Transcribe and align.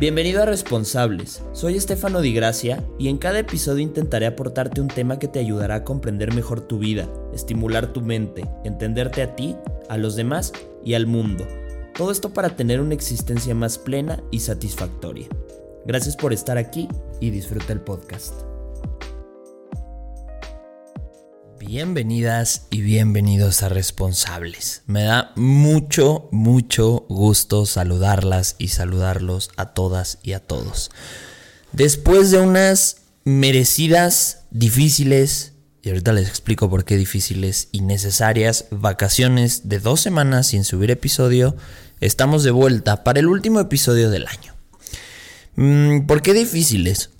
Bienvenido 0.00 0.42
a 0.42 0.46
Responsables, 0.46 1.42
soy 1.52 1.76
Estefano 1.76 2.22
Di 2.22 2.32
Gracia 2.32 2.82
y 2.98 3.08
en 3.08 3.18
cada 3.18 3.40
episodio 3.40 3.82
intentaré 3.82 4.24
aportarte 4.24 4.80
un 4.80 4.88
tema 4.88 5.18
que 5.18 5.28
te 5.28 5.40
ayudará 5.40 5.74
a 5.74 5.84
comprender 5.84 6.32
mejor 6.32 6.62
tu 6.62 6.78
vida, 6.78 7.06
estimular 7.34 7.92
tu 7.92 8.00
mente, 8.00 8.48
entenderte 8.64 9.20
a 9.20 9.36
ti, 9.36 9.56
a 9.90 9.98
los 9.98 10.16
demás 10.16 10.54
y 10.82 10.94
al 10.94 11.06
mundo. 11.06 11.46
Todo 11.94 12.12
esto 12.12 12.32
para 12.32 12.56
tener 12.56 12.80
una 12.80 12.94
existencia 12.94 13.54
más 13.54 13.76
plena 13.76 14.22
y 14.30 14.40
satisfactoria. 14.40 15.28
Gracias 15.84 16.16
por 16.16 16.32
estar 16.32 16.56
aquí 16.56 16.88
y 17.20 17.28
disfruta 17.28 17.74
el 17.74 17.82
podcast. 17.82 18.49
Bienvenidas 21.72 22.66
y 22.70 22.80
bienvenidos 22.80 23.62
a 23.62 23.68
Responsables. 23.68 24.82
Me 24.88 25.04
da 25.04 25.30
mucho, 25.36 26.28
mucho 26.32 27.06
gusto 27.08 27.64
saludarlas 27.64 28.56
y 28.58 28.66
saludarlos 28.66 29.52
a 29.56 29.66
todas 29.66 30.18
y 30.24 30.32
a 30.32 30.40
todos. 30.40 30.90
Después 31.70 32.32
de 32.32 32.40
unas 32.40 33.02
merecidas, 33.22 34.46
difíciles, 34.50 35.52
y 35.80 35.90
ahorita 35.90 36.12
les 36.12 36.26
explico 36.26 36.68
por 36.68 36.84
qué 36.84 36.96
difíciles 36.96 37.68
y 37.70 37.82
necesarias, 37.82 38.64
vacaciones 38.72 39.68
de 39.68 39.78
dos 39.78 40.00
semanas 40.00 40.48
sin 40.48 40.64
subir 40.64 40.90
episodio, 40.90 41.54
estamos 42.00 42.42
de 42.42 42.50
vuelta 42.50 43.04
para 43.04 43.20
el 43.20 43.28
último 43.28 43.60
episodio 43.60 44.10
del 44.10 44.26
año. 44.26 44.56
Mm, 45.54 46.06
¿Por 46.06 46.20
qué 46.20 46.34
difíciles? 46.34 47.10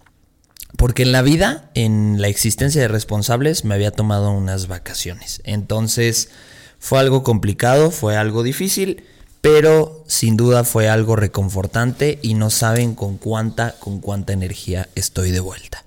Porque 0.80 1.02
en 1.02 1.12
la 1.12 1.20
vida, 1.20 1.70
en 1.74 2.22
la 2.22 2.28
existencia 2.28 2.80
de 2.80 2.88
responsables, 2.88 3.66
me 3.66 3.74
había 3.74 3.90
tomado 3.90 4.30
unas 4.30 4.66
vacaciones. 4.66 5.42
Entonces 5.44 6.30
fue 6.78 6.98
algo 7.00 7.22
complicado, 7.22 7.90
fue 7.90 8.16
algo 8.16 8.42
difícil, 8.42 9.04
pero 9.42 10.02
sin 10.06 10.38
duda 10.38 10.64
fue 10.64 10.88
algo 10.88 11.16
reconfortante 11.16 12.18
y 12.22 12.32
no 12.32 12.48
saben 12.48 12.94
con 12.94 13.18
cuánta, 13.18 13.74
con 13.78 14.00
cuánta 14.00 14.32
energía 14.32 14.88
estoy 14.94 15.32
de 15.32 15.40
vuelta. 15.40 15.84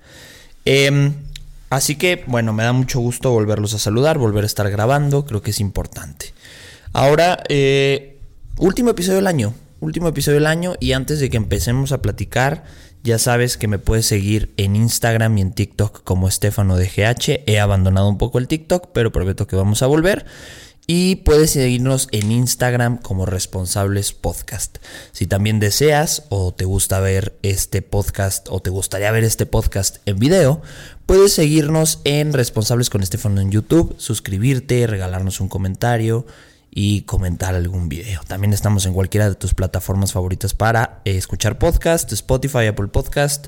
Em, 0.64 1.14
así 1.70 1.96
que, 1.96 2.22
bueno, 2.28 2.52
me 2.52 2.62
da 2.62 2.72
mucho 2.72 3.00
gusto 3.00 3.32
volverlos 3.32 3.74
a 3.74 3.80
saludar, 3.80 4.18
volver 4.18 4.44
a 4.44 4.46
estar 4.46 4.70
grabando, 4.70 5.26
creo 5.26 5.42
que 5.42 5.50
es 5.50 5.58
importante. 5.58 6.34
Ahora, 6.92 7.42
eh, 7.48 8.20
último 8.58 8.90
episodio 8.90 9.16
del 9.16 9.26
año, 9.26 9.54
último 9.80 10.06
episodio 10.06 10.36
del 10.36 10.46
año 10.46 10.74
y 10.78 10.92
antes 10.92 11.18
de 11.18 11.30
que 11.30 11.36
empecemos 11.36 11.90
a 11.90 12.00
platicar, 12.00 12.62
ya 13.04 13.18
sabes 13.18 13.58
que 13.58 13.68
me 13.68 13.78
puedes 13.78 14.06
seguir 14.06 14.54
en 14.56 14.76
Instagram 14.76 15.36
y 15.36 15.42
en 15.42 15.52
TikTok 15.52 16.02
como 16.04 16.26
Estefano 16.26 16.76
de 16.76 16.86
GH. 16.86 17.42
He 17.46 17.60
abandonado 17.60 18.08
un 18.08 18.16
poco 18.16 18.38
el 18.38 18.48
TikTok, 18.48 18.88
pero 18.94 19.12
prometo 19.12 19.46
que 19.46 19.56
vamos 19.56 19.82
a 19.82 19.86
volver. 19.86 20.24
Y 20.86 21.16
puedes 21.16 21.50
seguirnos 21.50 22.08
en 22.12 22.32
Instagram 22.32 22.96
como 22.96 23.26
Responsables 23.26 24.14
Podcast. 24.14 24.78
Si 25.12 25.26
también 25.26 25.60
deseas 25.60 26.24
o 26.30 26.54
te 26.54 26.64
gusta 26.64 26.98
ver 27.00 27.38
este 27.42 27.82
podcast 27.82 28.48
o 28.50 28.60
te 28.60 28.70
gustaría 28.70 29.10
ver 29.10 29.24
este 29.24 29.44
podcast 29.44 29.98
en 30.06 30.18
video, 30.18 30.62
puedes 31.04 31.34
seguirnos 31.34 32.00
en 32.04 32.32
Responsables 32.32 32.88
con 32.88 33.02
Estefano 33.02 33.42
en 33.42 33.50
YouTube, 33.50 33.94
suscribirte, 33.98 34.86
regalarnos 34.86 35.40
un 35.40 35.48
comentario 35.48 36.24
y 36.76 37.02
comentar 37.02 37.54
algún 37.54 37.88
video. 37.88 38.20
También 38.26 38.52
estamos 38.52 38.84
en 38.84 38.94
cualquiera 38.94 39.28
de 39.28 39.36
tus 39.36 39.54
plataformas 39.54 40.12
favoritas 40.12 40.54
para 40.54 41.00
eh, 41.04 41.16
escuchar 41.16 41.56
podcast, 41.56 42.10
Spotify, 42.12 42.66
Apple 42.66 42.88
Podcast, 42.88 43.46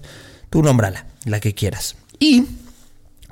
tú 0.48 0.62
nómbrala, 0.62 1.06
la 1.24 1.40
que 1.40 1.52
quieras. 1.52 1.96
Y 2.20 2.44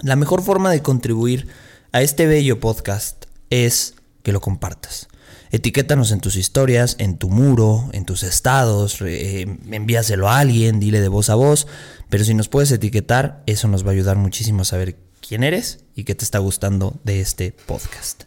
la 0.03 0.17
mejor 0.17 0.42
forma 0.42 0.73
de 0.73 0.83
contribuir 0.83 1.47
a 1.92 2.03
este 2.03 2.27
bello 2.27 2.59
podcast 2.59 3.27
es 3.51 3.95
que 4.25 4.33
lo 4.33 4.41
compartas. 4.41 5.06
Etiquétanos 5.53 6.11
en 6.11 6.20
tus 6.20 6.34
historias, 6.34 6.97
en 6.98 7.17
tu 7.17 7.30
muro, 7.30 7.89
en 7.92 8.05
tus 8.05 8.24
estados, 8.24 9.01
eh, 9.01 9.47
envíaselo 9.70 10.29
a 10.29 10.41
alguien, 10.41 10.80
dile 10.80 11.01
de 11.01 11.07
voz 11.07 11.30
a 11.30 11.36
voz, 11.36 11.68
pero 12.11 12.24
si 12.24 12.35
nos 12.35 12.48
puedes 12.48 12.73
etiquetar, 12.73 13.45
eso 13.47 13.68
nos 13.68 13.85
va 13.85 13.91
a 13.91 13.92
ayudar 13.92 14.17
muchísimo 14.17 14.63
a 14.63 14.64
saber 14.64 14.97
quién 15.27 15.45
eres 15.45 15.85
y 15.95 16.02
qué 16.02 16.17
te 16.17 16.24
está 16.24 16.39
gustando 16.39 16.98
de 17.05 17.20
este 17.20 17.52
podcast. 17.52 18.24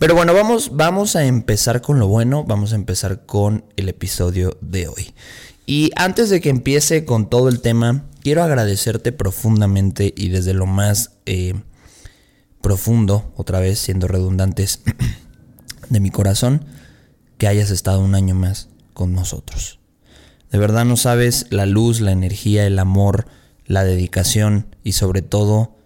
Pero 0.00 0.14
bueno, 0.14 0.32
vamos, 0.32 0.70
vamos 0.78 1.14
a 1.14 1.26
empezar 1.26 1.82
con 1.82 1.98
lo 1.98 2.08
bueno, 2.08 2.42
vamos 2.44 2.72
a 2.72 2.76
empezar 2.76 3.26
con 3.26 3.66
el 3.76 3.90
episodio 3.90 4.56
de 4.62 4.88
hoy. 4.88 5.12
Y 5.66 5.90
antes 5.94 6.30
de 6.30 6.40
que 6.40 6.48
empiece 6.48 7.04
con 7.04 7.28
todo 7.28 7.50
el 7.50 7.60
tema, 7.60 8.06
quiero 8.22 8.42
agradecerte 8.42 9.12
profundamente 9.12 10.14
y 10.16 10.30
desde 10.30 10.54
lo 10.54 10.64
más 10.64 11.18
eh, 11.26 11.52
profundo, 12.62 13.30
otra 13.36 13.60
vez 13.60 13.78
siendo 13.78 14.08
redundantes, 14.08 14.80
de 15.90 16.00
mi 16.00 16.08
corazón, 16.08 16.64
que 17.36 17.46
hayas 17.46 17.70
estado 17.70 18.00
un 18.00 18.14
año 18.14 18.34
más 18.34 18.70
con 18.94 19.12
nosotros. 19.12 19.80
De 20.50 20.56
verdad 20.56 20.86
no 20.86 20.96
sabes 20.96 21.44
la 21.50 21.66
luz, 21.66 22.00
la 22.00 22.12
energía, 22.12 22.66
el 22.66 22.78
amor, 22.78 23.26
la 23.66 23.84
dedicación 23.84 24.74
y 24.82 24.92
sobre 24.92 25.20
todo 25.20 25.76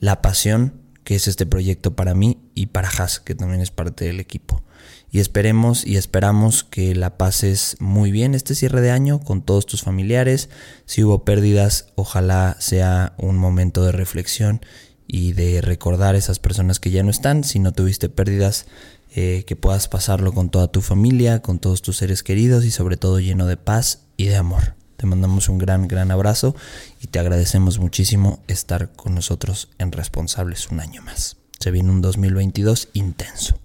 la 0.00 0.20
pasión 0.20 0.85
que 1.06 1.14
es 1.14 1.28
este 1.28 1.46
proyecto 1.46 1.94
para 1.94 2.16
mí 2.16 2.38
y 2.56 2.66
para 2.66 2.88
Has, 2.88 3.20
que 3.20 3.36
también 3.36 3.60
es 3.60 3.70
parte 3.70 4.06
del 4.06 4.18
equipo. 4.18 4.64
Y 5.12 5.20
esperemos 5.20 5.86
y 5.86 5.96
esperamos 5.96 6.64
que 6.64 6.96
la 6.96 7.16
pases 7.16 7.76
muy 7.78 8.10
bien 8.10 8.34
este 8.34 8.56
cierre 8.56 8.80
de 8.80 8.90
año 8.90 9.20
con 9.20 9.40
todos 9.40 9.66
tus 9.66 9.82
familiares. 9.82 10.50
Si 10.84 11.04
hubo 11.04 11.24
pérdidas, 11.24 11.92
ojalá 11.94 12.56
sea 12.58 13.14
un 13.18 13.38
momento 13.38 13.84
de 13.84 13.92
reflexión 13.92 14.60
y 15.06 15.32
de 15.32 15.60
recordar 15.60 16.16
a 16.16 16.18
esas 16.18 16.40
personas 16.40 16.80
que 16.80 16.90
ya 16.90 17.04
no 17.04 17.10
están. 17.10 17.44
Si 17.44 17.60
no 17.60 17.70
tuviste 17.70 18.08
pérdidas, 18.08 18.66
eh, 19.14 19.44
que 19.46 19.54
puedas 19.54 19.86
pasarlo 19.86 20.32
con 20.32 20.50
toda 20.50 20.72
tu 20.72 20.80
familia, 20.80 21.40
con 21.40 21.60
todos 21.60 21.82
tus 21.82 21.98
seres 21.98 22.24
queridos 22.24 22.64
y 22.64 22.72
sobre 22.72 22.96
todo 22.96 23.20
lleno 23.20 23.46
de 23.46 23.56
paz 23.56 24.00
y 24.16 24.24
de 24.24 24.34
amor. 24.34 24.74
Mandamos 25.06 25.48
un 25.48 25.58
gran, 25.58 25.88
gran 25.88 26.10
abrazo 26.10 26.54
y 27.00 27.06
te 27.06 27.18
agradecemos 27.18 27.78
muchísimo 27.78 28.40
estar 28.48 28.92
con 28.92 29.14
nosotros 29.14 29.68
en 29.78 29.92
Responsables 29.92 30.70
un 30.70 30.80
año 30.80 31.02
más. 31.02 31.36
Se 31.58 31.70
viene 31.70 31.90
un 31.90 32.02
2022 32.02 32.88
intenso. 32.92 33.58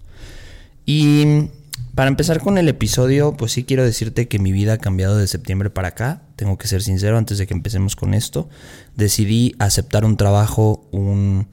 Y 0.86 1.48
para 1.94 2.08
empezar 2.08 2.40
con 2.40 2.56
el 2.56 2.68
episodio, 2.68 3.36
pues 3.36 3.52
sí 3.52 3.64
quiero 3.64 3.84
decirte 3.84 4.26
que 4.26 4.38
mi 4.38 4.50
vida 4.50 4.74
ha 4.74 4.78
cambiado 4.78 5.18
de 5.18 5.26
septiembre 5.26 5.68
para 5.68 5.88
acá. 5.88 6.22
Tengo 6.36 6.56
que 6.56 6.68
ser 6.68 6.82
sincero 6.82 7.18
antes 7.18 7.36
de 7.36 7.46
que 7.46 7.54
empecemos 7.54 7.96
con 7.96 8.14
esto. 8.14 8.48
Decidí 8.96 9.54
aceptar 9.58 10.06
un 10.06 10.16
trabajo, 10.16 10.88
un, 10.90 11.48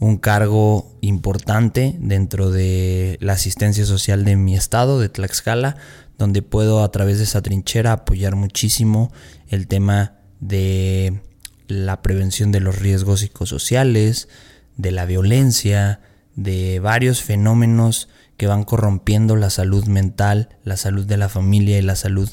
un 0.00 0.16
cargo 0.16 0.90
importante 1.02 1.96
dentro 1.98 2.50
de 2.50 3.18
la 3.20 3.34
asistencia 3.34 3.84
social 3.84 4.24
de 4.24 4.36
mi 4.36 4.56
estado, 4.56 5.00
de 5.00 5.10
Tlaxcala, 5.10 5.76
donde 6.18 6.42
puedo 6.42 6.82
a 6.82 6.90
través 6.90 7.18
de 7.18 7.24
esa 7.24 7.42
trinchera 7.42 7.92
apoyar 7.92 8.36
muchísimo 8.36 9.12
el 9.48 9.66
tema 9.66 10.18
de 10.40 11.20
la 11.66 12.02
prevención 12.02 12.52
de 12.52 12.60
los 12.60 12.78
riesgos 12.78 13.20
psicosociales, 13.20 14.28
de 14.76 14.90
la 14.90 15.06
violencia, 15.06 16.00
de 16.36 16.80
varios 16.80 17.22
fenómenos 17.22 18.08
que 18.36 18.46
van 18.46 18.64
corrompiendo 18.64 19.36
la 19.36 19.50
salud 19.50 19.86
mental, 19.86 20.48
la 20.64 20.76
salud 20.76 21.06
de 21.06 21.16
la 21.16 21.28
familia 21.28 21.78
y 21.78 21.82
la 21.82 21.96
salud 21.96 22.28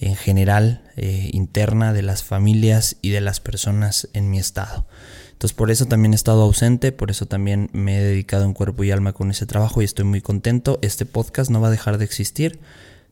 en 0.00 0.14
general 0.14 0.82
eh, 0.96 1.30
interna 1.32 1.92
de 1.92 2.02
las 2.02 2.22
familias 2.22 2.96
y 3.02 3.10
de 3.10 3.20
las 3.20 3.40
personas 3.40 4.08
en 4.12 4.30
mi 4.30 4.38
estado. 4.38 4.86
Entonces 5.32 5.54
por 5.54 5.70
eso 5.70 5.86
también 5.86 6.12
he 6.12 6.16
estado 6.16 6.42
ausente, 6.42 6.92
por 6.92 7.10
eso 7.10 7.26
también 7.26 7.70
me 7.72 7.98
he 7.98 8.02
dedicado 8.02 8.44
en 8.44 8.54
cuerpo 8.54 8.84
y 8.84 8.90
alma 8.90 9.12
con 9.12 9.30
ese 9.30 9.46
trabajo 9.46 9.80
y 9.80 9.84
estoy 9.84 10.04
muy 10.04 10.20
contento. 10.20 10.78
Este 10.82 11.06
podcast 11.06 11.50
no 11.50 11.60
va 11.60 11.68
a 11.68 11.72
dejar 11.72 11.98
de 11.98 12.04
existir, 12.04 12.60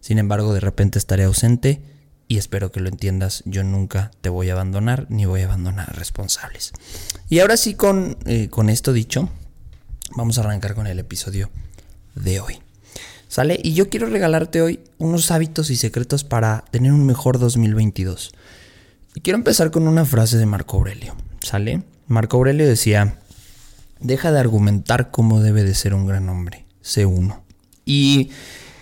sin 0.06 0.20
embargo 0.20 0.54
de 0.54 0.60
repente 0.60 1.00
estaré 1.00 1.24
ausente 1.24 1.82
y 2.28 2.38
espero 2.38 2.70
que 2.70 2.78
lo 2.78 2.88
entiendas, 2.88 3.42
yo 3.44 3.64
nunca 3.64 4.12
te 4.20 4.28
voy 4.28 4.48
a 4.48 4.52
abandonar 4.52 5.06
ni 5.08 5.24
voy 5.24 5.40
a 5.40 5.46
abandonar 5.46 5.90
a 5.90 5.94
responsables. 5.94 6.70
Y 7.28 7.40
ahora 7.40 7.56
sí 7.56 7.74
con, 7.74 8.16
eh, 8.24 8.46
con 8.48 8.70
esto 8.70 8.92
dicho, 8.92 9.28
vamos 10.16 10.38
a 10.38 10.42
arrancar 10.42 10.76
con 10.76 10.86
el 10.86 11.00
episodio 11.00 11.50
de 12.14 12.38
hoy. 12.38 12.60
¿Sale? 13.26 13.58
Y 13.60 13.74
yo 13.74 13.90
quiero 13.90 14.06
regalarte 14.06 14.62
hoy 14.62 14.78
unos 14.98 15.32
hábitos 15.32 15.70
y 15.70 15.76
secretos 15.76 16.22
para 16.22 16.64
tener 16.70 16.92
un 16.92 17.04
mejor 17.04 17.40
2022. 17.40 18.32
Y 19.16 19.22
quiero 19.22 19.38
empezar 19.38 19.72
con 19.72 19.88
una 19.88 20.04
frase 20.04 20.36
de 20.36 20.46
Marco 20.46 20.76
Aurelio. 20.76 21.16
¿Sale? 21.40 21.82
Marco 22.06 22.36
Aurelio 22.36 22.68
decía, 22.68 23.18
deja 23.98 24.30
de 24.30 24.38
argumentar 24.38 25.10
cómo 25.10 25.40
debe 25.40 25.64
de 25.64 25.74
ser 25.74 25.94
un 25.94 26.06
gran 26.06 26.28
hombre, 26.28 26.64
sé 26.80 27.06
uno. 27.06 27.42
Y 27.84 28.30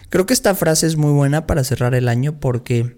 creo 0.09 0.27
que 0.27 0.35
esta 0.35 0.55
frase 0.55 0.87
es 0.87 0.97
muy 0.97 1.13
buena 1.13 1.47
para 1.47 1.65
cerrar 1.65 1.95
el 1.95 2.09
año 2.09 2.39
porque 2.41 2.97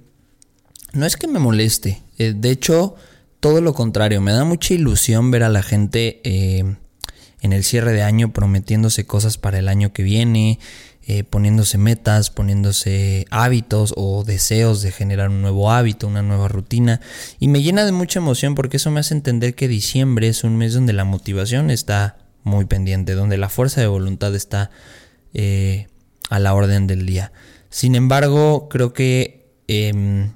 no 0.93 1.07
es 1.07 1.17
que 1.17 1.29
me 1.29 1.39
moleste, 1.39 2.03
eh, 2.19 2.35
de 2.37 2.51
hecho, 2.51 2.95
todo 3.41 3.61
lo 3.61 3.75
contrario, 3.75 4.21
me 4.21 4.33
da 4.33 4.45
mucha 4.45 4.75
ilusión 4.75 5.31
ver 5.31 5.43
a 5.43 5.49
la 5.49 5.63
gente 5.63 6.21
eh, 6.25 6.77
en 7.41 7.53
el 7.53 7.65
cierre 7.65 7.93
de 7.93 8.03
año 8.03 8.33
prometiéndose 8.33 9.07
cosas 9.07 9.39
para 9.39 9.59
el 9.59 9.69
año 9.69 9.93
que 9.93 10.03
viene, 10.03 10.59
eh, 11.09 11.23
poniéndose 11.23 11.79
metas, 11.79 12.31
poniéndose 12.31 13.27
hábitos 13.31 13.95
o 13.97 14.25
deseos 14.25 14.83
de 14.83 14.91
generar 14.91 15.29
un 15.29 15.41
nuevo 15.41 15.71
hábito, 15.71 16.09
una 16.09 16.23
nueva 16.23 16.49
rutina. 16.49 17.01
Y 17.39 17.47
me 17.47 17.63
llena 17.63 17.85
de 17.85 17.93
mucha 17.93 18.19
emoción 18.19 18.57
porque 18.57 18.79
eso 18.79 18.91
me 18.91 18.99
hace 18.99 19.15
entender 19.15 19.55
que 19.55 19.69
diciembre 19.69 20.27
es 20.27 20.43
un 20.43 20.57
mes 20.57 20.75
donde 20.75 20.93
la 20.93 21.05
motivación 21.05 21.71
está 21.71 22.19
muy 22.43 22.65
pendiente, 22.65 23.15
donde 23.15 23.37
la 23.37 23.49
fuerza 23.49 23.81
de 23.81 23.87
voluntad 23.87 24.35
está 24.35 24.71
eh, 25.33 25.87
a 26.31 26.39
la 26.39 26.55
orden 26.55 26.87
del 26.87 27.07
día. 27.07 27.33
Sin 27.71 27.95
embargo, 27.95 28.69
creo 28.69 28.93
que 28.93 29.53
em, 29.69 30.31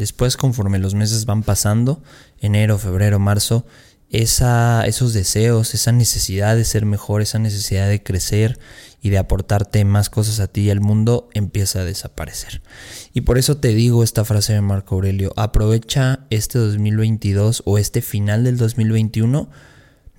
Después, 0.00 0.38
conforme 0.38 0.78
los 0.78 0.94
meses 0.94 1.26
van 1.26 1.42
pasando, 1.42 2.02
enero, 2.38 2.78
febrero, 2.78 3.18
marzo, 3.18 3.66
esa, 4.08 4.86
esos 4.86 5.12
deseos, 5.12 5.74
esa 5.74 5.92
necesidad 5.92 6.56
de 6.56 6.64
ser 6.64 6.86
mejor, 6.86 7.20
esa 7.20 7.38
necesidad 7.38 7.86
de 7.86 8.02
crecer 8.02 8.58
y 9.02 9.10
de 9.10 9.18
aportarte 9.18 9.84
más 9.84 10.08
cosas 10.08 10.40
a 10.40 10.46
ti 10.46 10.62
y 10.62 10.70
al 10.70 10.80
mundo 10.80 11.28
empieza 11.34 11.80
a 11.80 11.84
desaparecer. 11.84 12.62
Y 13.12 13.20
por 13.22 13.36
eso 13.36 13.58
te 13.58 13.68
digo 13.68 14.02
esta 14.02 14.24
frase 14.24 14.54
de 14.54 14.62
Marco 14.62 14.94
Aurelio, 14.94 15.34
aprovecha 15.36 16.20
este 16.30 16.58
2022 16.58 17.62
o 17.66 17.76
este 17.76 18.00
final 18.00 18.44
del 18.44 18.56
2021 18.56 19.50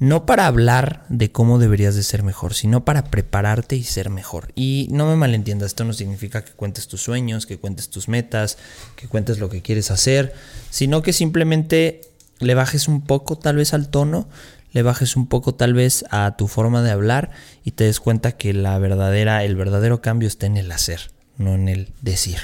no 0.01 0.25
para 0.25 0.47
hablar 0.47 1.05
de 1.09 1.31
cómo 1.31 1.59
deberías 1.59 1.93
de 1.93 2.01
ser 2.01 2.23
mejor, 2.23 2.55
sino 2.55 2.83
para 2.83 3.03
prepararte 3.03 3.75
y 3.75 3.83
ser 3.83 4.09
mejor. 4.09 4.51
Y 4.55 4.87
no 4.89 5.05
me 5.05 5.15
malentiendas, 5.15 5.67
esto 5.67 5.83
no 5.83 5.93
significa 5.93 6.43
que 6.43 6.53
cuentes 6.53 6.87
tus 6.87 7.03
sueños, 7.03 7.45
que 7.45 7.59
cuentes 7.59 7.91
tus 7.91 8.07
metas, 8.07 8.57
que 8.95 9.07
cuentes 9.07 9.37
lo 9.37 9.47
que 9.49 9.61
quieres 9.61 9.91
hacer, 9.91 10.33
sino 10.71 11.03
que 11.03 11.13
simplemente 11.13 12.01
le 12.39 12.55
bajes 12.55 12.87
un 12.87 13.01
poco 13.01 13.37
tal 13.37 13.57
vez 13.57 13.75
al 13.75 13.89
tono, 13.89 14.27
le 14.71 14.81
bajes 14.81 15.15
un 15.15 15.27
poco 15.27 15.53
tal 15.53 15.75
vez 15.75 16.03
a 16.09 16.35
tu 16.35 16.47
forma 16.47 16.81
de 16.81 16.89
hablar 16.89 17.29
y 17.63 17.71
te 17.71 17.83
des 17.83 17.99
cuenta 17.99 18.31
que 18.31 18.53
la 18.53 18.79
verdadera, 18.79 19.43
el 19.43 19.55
verdadero 19.55 20.01
cambio 20.01 20.27
está 20.27 20.47
en 20.47 20.57
el 20.57 20.71
hacer, 20.71 21.11
no 21.37 21.53
en 21.53 21.69
el 21.69 21.89
decir. 22.01 22.39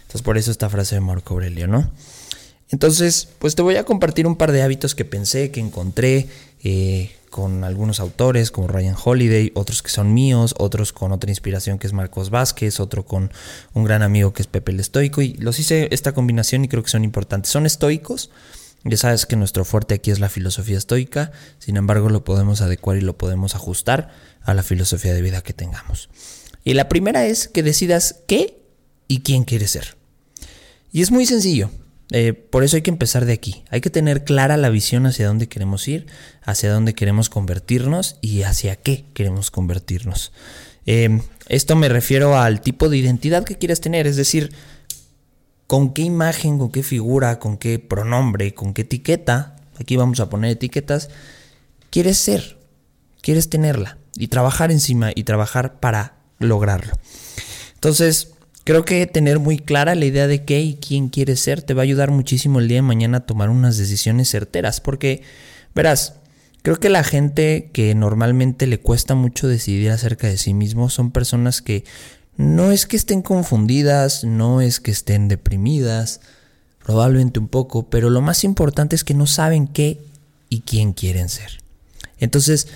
Entonces 0.00 0.22
por 0.22 0.36
eso 0.36 0.50
esta 0.50 0.68
frase 0.68 0.96
de 0.96 1.00
Marco 1.00 1.34
Aurelio, 1.34 1.68
¿no? 1.68 1.92
Entonces, 2.70 3.28
pues 3.38 3.54
te 3.54 3.62
voy 3.62 3.76
a 3.76 3.84
compartir 3.84 4.26
un 4.26 4.36
par 4.36 4.52
de 4.52 4.62
hábitos 4.62 4.94
que 4.94 5.06
pensé, 5.06 5.50
que 5.50 5.60
encontré 5.60 6.28
eh, 6.62 7.12
con 7.30 7.64
algunos 7.64 8.00
autores 8.00 8.50
como 8.50 8.68
Ryan 8.68 8.96
Holiday, 9.02 9.52
otros 9.54 9.82
que 9.82 9.90
son 9.90 10.14
míos, 10.14 10.54
otros 10.58 10.92
con 10.92 11.12
otra 11.12 11.30
inspiración 11.30 11.78
que 11.78 11.86
es 11.86 11.92
Marcos 11.92 12.30
Vázquez, 12.30 12.80
otro 12.80 13.04
con 13.04 13.30
un 13.74 13.84
gran 13.84 14.02
amigo 14.02 14.32
que 14.32 14.42
es 14.42 14.48
Pepe 14.48 14.72
el 14.72 14.80
Estoico. 14.80 15.22
Y 15.22 15.34
los 15.34 15.58
hice 15.58 15.88
esta 15.92 16.12
combinación 16.12 16.64
y 16.64 16.68
creo 16.68 16.82
que 16.82 16.90
son 16.90 17.04
importantes. 17.04 17.52
Son 17.52 17.66
estoicos, 17.66 18.30
ya 18.84 18.96
sabes 18.96 19.26
que 19.26 19.36
nuestro 19.36 19.64
fuerte 19.64 19.94
aquí 19.94 20.10
es 20.10 20.20
la 20.20 20.28
filosofía 20.28 20.78
estoica, 20.78 21.32
sin 21.58 21.76
embargo 21.76 22.08
lo 22.08 22.24
podemos 22.24 22.60
adecuar 22.60 22.96
y 22.96 23.02
lo 23.02 23.18
podemos 23.18 23.54
ajustar 23.54 24.10
a 24.42 24.54
la 24.54 24.62
filosofía 24.62 25.14
de 25.14 25.22
vida 25.22 25.42
que 25.42 25.52
tengamos. 25.52 26.08
Y 26.64 26.74
la 26.74 26.88
primera 26.88 27.26
es 27.26 27.48
que 27.48 27.62
decidas 27.62 28.20
qué 28.26 28.62
y 29.06 29.20
quién 29.20 29.44
quieres 29.44 29.72
ser. 29.72 29.96
Y 30.92 31.02
es 31.02 31.10
muy 31.10 31.26
sencillo. 31.26 31.70
Eh, 32.10 32.32
por 32.32 32.64
eso 32.64 32.76
hay 32.76 32.82
que 32.82 32.90
empezar 32.90 33.24
de 33.26 33.32
aquí. 33.32 33.64
Hay 33.70 33.80
que 33.80 33.90
tener 33.90 34.24
clara 34.24 34.56
la 34.56 34.70
visión 34.70 35.06
hacia 35.06 35.26
dónde 35.26 35.48
queremos 35.48 35.86
ir, 35.88 36.06
hacia 36.42 36.72
dónde 36.72 36.94
queremos 36.94 37.28
convertirnos 37.28 38.16
y 38.20 38.42
hacia 38.42 38.76
qué 38.76 39.04
queremos 39.12 39.50
convertirnos. 39.50 40.32
Eh, 40.86 41.20
esto 41.48 41.76
me 41.76 41.88
refiero 41.88 42.38
al 42.38 42.60
tipo 42.62 42.88
de 42.88 42.96
identidad 42.96 43.44
que 43.44 43.58
quieres 43.58 43.80
tener, 43.80 44.06
es 44.06 44.16
decir, 44.16 44.52
con 45.66 45.92
qué 45.92 46.02
imagen, 46.02 46.58
con 46.58 46.70
qué 46.70 46.82
figura, 46.82 47.38
con 47.38 47.58
qué 47.58 47.78
pronombre, 47.78 48.54
con 48.54 48.72
qué 48.72 48.82
etiqueta, 48.82 49.56
aquí 49.78 49.96
vamos 49.96 50.18
a 50.20 50.30
poner 50.30 50.52
etiquetas, 50.52 51.10
quieres 51.90 52.16
ser, 52.16 52.58
quieres 53.20 53.50
tenerla 53.50 53.98
y 54.16 54.28
trabajar 54.28 54.72
encima 54.72 55.10
y 55.14 55.24
trabajar 55.24 55.78
para 55.78 56.14
lograrlo. 56.38 56.94
Entonces, 57.74 58.32
creo 58.68 58.84
que 58.84 59.06
tener 59.06 59.38
muy 59.38 59.56
clara 59.58 59.94
la 59.94 60.04
idea 60.04 60.26
de 60.26 60.44
qué 60.44 60.60
y 60.60 60.74
quién 60.74 61.08
quieres 61.08 61.40
ser 61.40 61.62
te 61.62 61.72
va 61.72 61.80
a 61.80 61.84
ayudar 61.84 62.10
muchísimo 62.10 62.58
el 62.58 62.68
día 62.68 62.76
de 62.76 62.82
mañana 62.82 63.16
a 63.16 63.24
tomar 63.24 63.48
unas 63.48 63.78
decisiones 63.78 64.28
certeras, 64.28 64.82
porque 64.82 65.22
verás, 65.74 66.16
creo 66.60 66.78
que 66.78 66.90
la 66.90 67.02
gente 67.02 67.70
que 67.72 67.94
normalmente 67.94 68.66
le 68.66 68.78
cuesta 68.78 69.14
mucho 69.14 69.48
decidir 69.48 69.90
acerca 69.90 70.26
de 70.26 70.36
sí 70.36 70.52
mismo 70.52 70.90
son 70.90 71.12
personas 71.12 71.62
que 71.62 71.86
no 72.36 72.70
es 72.70 72.84
que 72.84 72.98
estén 72.98 73.22
confundidas, 73.22 74.24
no 74.24 74.60
es 74.60 74.80
que 74.80 74.90
estén 74.90 75.28
deprimidas, 75.28 76.20
probablemente 76.84 77.40
un 77.40 77.48
poco, 77.48 77.88
pero 77.88 78.10
lo 78.10 78.20
más 78.20 78.44
importante 78.44 78.96
es 78.96 79.02
que 79.02 79.14
no 79.14 79.26
saben 79.26 79.66
qué 79.66 79.98
y 80.50 80.60
quién 80.60 80.92
quieren 80.92 81.30
ser. 81.30 81.62
Entonces, 82.18 82.68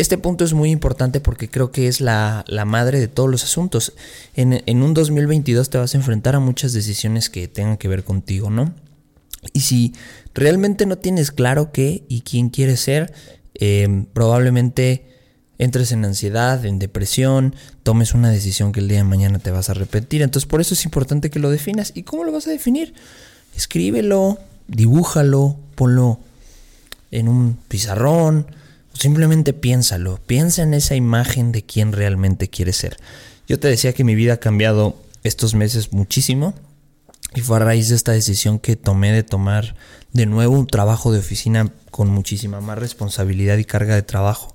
este 0.00 0.16
punto 0.16 0.44
es 0.44 0.54
muy 0.54 0.70
importante 0.70 1.20
porque 1.20 1.50
creo 1.50 1.72
que 1.72 1.86
es 1.86 2.00
la, 2.00 2.44
madre 2.66 2.98
de 3.00 3.08
todos 3.08 3.30
los 3.30 3.44
asuntos. 3.44 3.92
En, 4.34 4.62
en, 4.64 4.82
un 4.82 4.94
2022 4.94 5.68
te 5.68 5.78
vas 5.78 5.94
a 5.94 5.98
enfrentar 5.98 6.34
a 6.34 6.40
muchas 6.40 6.72
decisiones 6.72 7.28
que 7.28 7.48
tengan 7.48 7.76
que 7.76 7.88
ver 7.88 8.02
contigo, 8.02 8.48
¿no? 8.48 8.74
Y 9.52 9.60
si 9.60 9.94
realmente 10.34 10.86
no 10.86 10.96
tienes 10.96 11.30
claro 11.30 11.70
qué 11.70 12.04
y 12.08 12.22
quién 12.22 12.48
quieres 12.48 12.80
ser, 12.80 13.12
eh, 13.54 14.06
probablemente 14.14 15.06
entres 15.58 15.92
en 15.92 16.04
ansiedad, 16.06 16.64
en 16.64 16.78
depresión, 16.78 17.54
tomes 17.82 18.14
una 18.14 18.30
decisión 18.30 18.72
que 18.72 18.80
el 18.80 18.88
día 18.88 18.98
de 18.98 19.04
mañana 19.04 19.38
te 19.38 19.50
vas 19.50 19.68
a 19.68 19.74
repetir. 19.74 20.22
Entonces 20.22 20.48
por 20.48 20.62
eso 20.62 20.72
es 20.72 20.84
importante 20.86 21.28
que 21.28 21.38
lo 21.38 21.50
definas. 21.50 21.92
¿Y 21.94 22.04
cómo 22.04 22.24
lo 22.24 22.32
vas 22.32 22.46
a 22.46 22.50
definir? 22.50 22.94
Escríbelo, 23.54 24.38
dibújalo, 24.66 25.58
ponlo 25.74 26.18
en 27.10 27.28
un 27.28 27.58
pizarrón, 27.68 28.46
simplemente 29.00 29.54
piénsalo, 29.54 30.20
piensa 30.26 30.62
en 30.62 30.74
esa 30.74 30.94
imagen 30.94 31.52
de 31.52 31.64
quién 31.64 31.92
realmente 31.92 32.50
quieres 32.50 32.76
ser. 32.76 32.98
Yo 33.48 33.58
te 33.58 33.68
decía 33.68 33.94
que 33.94 34.04
mi 34.04 34.14
vida 34.14 34.34
ha 34.34 34.36
cambiado 34.36 34.94
estos 35.24 35.54
meses 35.54 35.92
muchísimo 35.92 36.54
y 37.34 37.40
fue 37.40 37.56
a 37.56 37.60
raíz 37.60 37.88
de 37.88 37.96
esta 37.96 38.12
decisión 38.12 38.58
que 38.58 38.76
tomé 38.76 39.10
de 39.12 39.22
tomar 39.22 39.74
de 40.12 40.26
nuevo 40.26 40.54
un 40.54 40.66
trabajo 40.66 41.12
de 41.12 41.20
oficina 41.20 41.72
con 41.90 42.08
muchísima 42.10 42.60
más 42.60 42.78
responsabilidad 42.78 43.56
y 43.56 43.64
carga 43.64 43.94
de 43.94 44.02
trabajo. 44.02 44.54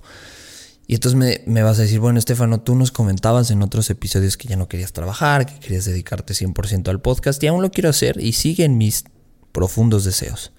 Y 0.86 0.94
entonces 0.94 1.42
me, 1.46 1.62
vas 1.62 1.80
a 1.80 1.82
decir, 1.82 1.98
bueno, 1.98 2.20
Estefano, 2.20 2.60
tú 2.60 2.76
nos 2.76 2.92
comentabas 2.92 3.50
en 3.50 3.62
otros 3.62 3.90
episodios 3.90 4.36
que 4.36 4.46
ya 4.46 4.56
no 4.56 4.68
querías 4.68 4.92
trabajar, 4.92 5.46
que 5.46 5.58
querías 5.58 5.86
dedicarte 5.86 6.34
100% 6.34 6.88
al 6.88 7.00
podcast, 7.00 7.42
y 7.42 7.48
aún 7.48 7.62
lo 7.62 7.72
quiero 7.72 7.90
hacer 7.90 8.20
y 8.20 8.34
siguen 8.34 8.78
mis 8.78 9.04
profundos 9.50 10.04
deseos. 10.04 10.52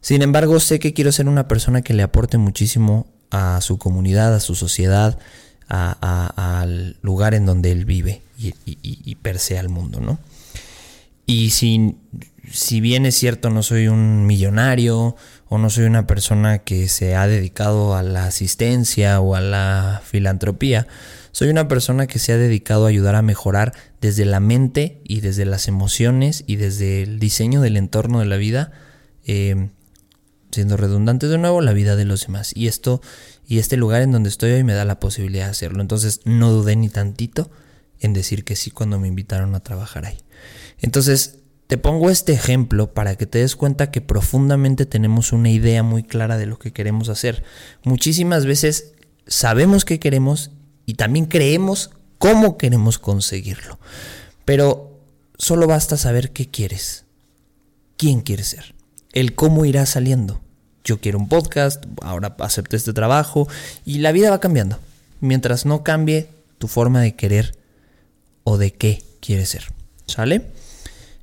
Sin 0.00 0.22
embargo, 0.22 0.60
sé 0.60 0.78
que 0.78 0.94
quiero 0.94 1.12
ser 1.12 1.28
una 1.28 1.48
persona 1.48 1.82
que 1.82 1.94
le 1.94 2.02
aporte 2.02 2.38
muchísimo 2.38 3.06
a 3.30 3.60
su 3.60 3.78
comunidad, 3.78 4.34
a 4.34 4.40
su 4.40 4.54
sociedad, 4.54 5.18
al 5.68 6.96
lugar 7.02 7.34
en 7.34 7.44
donde 7.44 7.72
él 7.72 7.84
vive 7.84 8.22
y, 8.38 8.54
y, 8.64 9.14
per 9.16 9.38
se 9.38 9.58
al 9.58 9.68
mundo, 9.68 10.00
¿no? 10.00 10.18
Y 11.26 11.50
si, 11.50 11.96
si 12.50 12.80
bien 12.80 13.04
es 13.04 13.16
cierto, 13.16 13.50
no 13.50 13.62
soy 13.62 13.88
un 13.88 14.24
millonario 14.26 15.14
o 15.48 15.58
no 15.58 15.68
soy 15.68 15.84
una 15.84 16.06
persona 16.06 16.60
que 16.60 16.88
se 16.88 17.16
ha 17.16 17.26
dedicado 17.26 17.94
a 17.94 18.02
la 18.02 18.24
asistencia 18.24 19.20
o 19.20 19.34
a 19.34 19.42
la 19.42 20.00
filantropía, 20.04 20.86
soy 21.32 21.50
una 21.50 21.68
persona 21.68 22.06
que 22.06 22.18
se 22.18 22.32
ha 22.32 22.38
dedicado 22.38 22.86
a 22.86 22.88
ayudar 22.88 23.14
a 23.14 23.22
mejorar 23.22 23.74
desde 24.00 24.24
la 24.24 24.40
mente 24.40 25.00
y 25.04 25.20
desde 25.20 25.44
las 25.44 25.68
emociones 25.68 26.44
y 26.46 26.56
desde 26.56 27.02
el 27.02 27.18
diseño 27.18 27.60
del 27.60 27.76
entorno 27.76 28.20
de 28.20 28.26
la 28.26 28.36
vida, 28.36 28.72
eh, 29.26 29.68
siendo 30.50 30.76
redundante 30.76 31.28
de 31.28 31.38
nuevo, 31.38 31.60
la 31.60 31.72
vida 31.72 31.96
de 31.96 32.04
los 32.04 32.26
demás. 32.26 32.52
Y 32.54 32.68
esto 32.68 33.00
y 33.46 33.58
este 33.58 33.76
lugar 33.76 34.02
en 34.02 34.12
donde 34.12 34.28
estoy 34.28 34.52
hoy 34.52 34.64
me 34.64 34.74
da 34.74 34.84
la 34.84 35.00
posibilidad 35.00 35.46
de 35.46 35.50
hacerlo. 35.50 35.80
Entonces 35.80 36.20
no 36.24 36.52
dudé 36.52 36.76
ni 36.76 36.88
tantito 36.88 37.50
en 38.00 38.12
decir 38.12 38.44
que 38.44 38.56
sí 38.56 38.70
cuando 38.70 38.98
me 38.98 39.08
invitaron 39.08 39.54
a 39.54 39.60
trabajar 39.60 40.06
ahí. 40.06 40.18
Entonces 40.80 41.38
te 41.66 41.76
pongo 41.76 42.10
este 42.10 42.32
ejemplo 42.32 42.94
para 42.94 43.16
que 43.16 43.26
te 43.26 43.38
des 43.38 43.56
cuenta 43.56 43.90
que 43.90 44.00
profundamente 44.00 44.86
tenemos 44.86 45.32
una 45.32 45.50
idea 45.50 45.82
muy 45.82 46.02
clara 46.02 46.38
de 46.38 46.46
lo 46.46 46.58
que 46.58 46.72
queremos 46.72 47.08
hacer. 47.08 47.44
Muchísimas 47.84 48.46
veces 48.46 48.92
sabemos 49.26 49.84
qué 49.84 49.98
queremos 49.98 50.50
y 50.86 50.94
también 50.94 51.26
creemos 51.26 51.90
cómo 52.18 52.56
queremos 52.56 52.98
conseguirlo. 52.98 53.78
Pero 54.44 54.98
solo 55.36 55.66
basta 55.66 55.96
saber 55.96 56.32
qué 56.32 56.48
quieres, 56.50 57.04
quién 57.96 58.22
quieres 58.22 58.48
ser, 58.48 58.74
el 59.20 59.34
cómo 59.34 59.64
irá 59.64 59.84
saliendo. 59.84 60.40
Yo 60.84 61.00
quiero 61.00 61.18
un 61.18 61.28
podcast, 61.28 61.84
ahora 62.02 62.36
acepto 62.38 62.76
este 62.76 62.92
trabajo 62.92 63.48
y 63.84 63.98
la 63.98 64.12
vida 64.12 64.30
va 64.30 64.40
cambiando. 64.40 64.78
Mientras 65.20 65.66
no 65.66 65.82
cambie 65.82 66.28
tu 66.58 66.68
forma 66.68 67.00
de 67.00 67.16
querer 67.16 67.56
o 68.44 68.58
de 68.58 68.72
qué 68.72 69.02
quieres 69.20 69.48
ser. 69.48 69.64
¿Sale? 70.06 70.42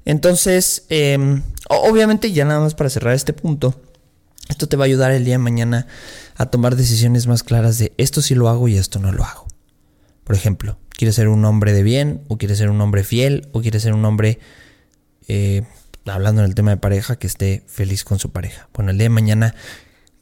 Entonces, 0.04 0.84
em, 0.90 1.42
obviamente 1.70 2.32
ya 2.32 2.46
nada 2.46 2.60
más 2.60 2.76
para 2.76 2.90
cerrar 2.90 3.16
este 3.16 3.34
punto, 3.34 3.80
esto 4.50 4.68
te 4.68 4.76
va 4.76 4.84
a 4.84 4.88
ayudar 4.88 5.12
el 5.12 5.24
día 5.24 5.36
de 5.36 5.40
mañana 5.40 5.88
a 6.36 6.48
tomar 6.48 6.76
decisiones 6.76 7.28
más 7.28 7.44
claras 7.44 7.78
de 7.78 7.94
esto 7.98 8.22
sí 8.22 8.36
lo 8.36 8.50
hago 8.50 8.68
y 8.68 8.78
esto 8.78 9.00
no 9.00 9.12
lo 9.12 9.24
hago. 9.24 9.48
Por 10.26 10.36
ejemplo, 10.36 10.78
¿quieres 10.90 11.16
ser 11.16 11.30
un 11.30 11.46
hombre 11.46 11.72
de 11.72 11.82
bien 11.82 12.22
o 12.28 12.38
quieres 12.38 12.58
ser 12.58 12.70
un 12.70 12.82
hombre 12.82 13.04
fiel 13.04 13.48
o 13.54 13.62
quieres 13.62 13.84
ser 13.84 13.94
un 13.94 14.04
hombre, 14.04 14.40
eh, 15.28 15.64
hablando 16.06 16.42
en 16.42 16.48
el 16.48 16.56
tema 16.56 16.72
de 16.72 16.78
pareja, 16.78 17.18
que 17.18 17.28
esté 17.28 17.64
feliz 17.68 18.04
con 18.04 18.20
su 18.20 18.32
pareja? 18.32 18.70
Bueno, 18.74 18.92
el 18.92 18.98
día 18.98 19.06
de 19.06 19.10
mañana 19.10 19.56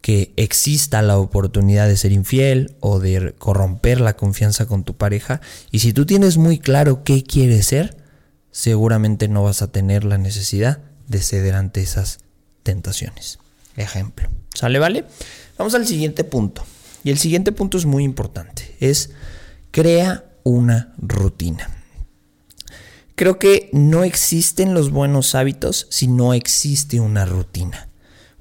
que 0.02 0.34
exista 0.36 1.02
la 1.02 1.18
oportunidad 1.18 1.88
de 1.88 1.96
ser 1.96 2.12
infiel 2.12 2.76
o 2.82 3.00
de 3.00 3.34
corromper 3.38 4.02
la 4.02 4.18
confianza 4.18 4.66
con 4.66 4.84
tu 4.84 4.98
pareja 4.98 5.40
y 5.72 5.80
si 5.80 5.94
tú 5.94 6.06
tienes 6.06 6.38
muy 6.38 6.60
claro 6.60 7.06
qué 7.06 7.24
quieres 7.24 7.68
ser, 7.68 7.96
seguramente 8.52 9.30
no 9.30 9.44
vas 9.44 9.62
a 9.62 9.72
tener 9.72 10.04
la 10.04 10.18
necesidad 10.18 10.80
de 11.08 11.20
ceder 11.20 11.56
ante 11.56 11.82
esas 11.82 12.20
tentaciones. 12.64 13.40
Ejemplo. 13.78 14.28
¿Sale, 14.54 14.78
vale? 14.78 15.06
Vamos 15.58 15.74
al 15.74 15.88
siguiente 15.88 16.24
punto. 16.24 16.66
Y 17.04 17.10
el 17.10 17.18
siguiente 17.18 17.52
punto 17.52 17.78
es 17.78 17.86
muy 17.86 18.04
importante. 18.04 18.76
Es 18.80 19.12
crea 19.72 20.26
una 20.44 20.94
rutina. 20.98 21.70
Creo 23.16 23.38
que 23.38 23.70
no 23.74 24.04
existen 24.04 24.74
los 24.74 24.90
buenos 24.90 25.36
hábitos 25.36 25.86
si 25.92 26.08
no 26.08 26.34
existe 26.34 27.00
una 27.00 27.26
rutina, 27.26 27.88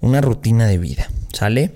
una 0.01 0.23
rutina 0.23 0.67
de 0.67 0.79
vida, 0.79 1.11
¿sale? 1.35 1.75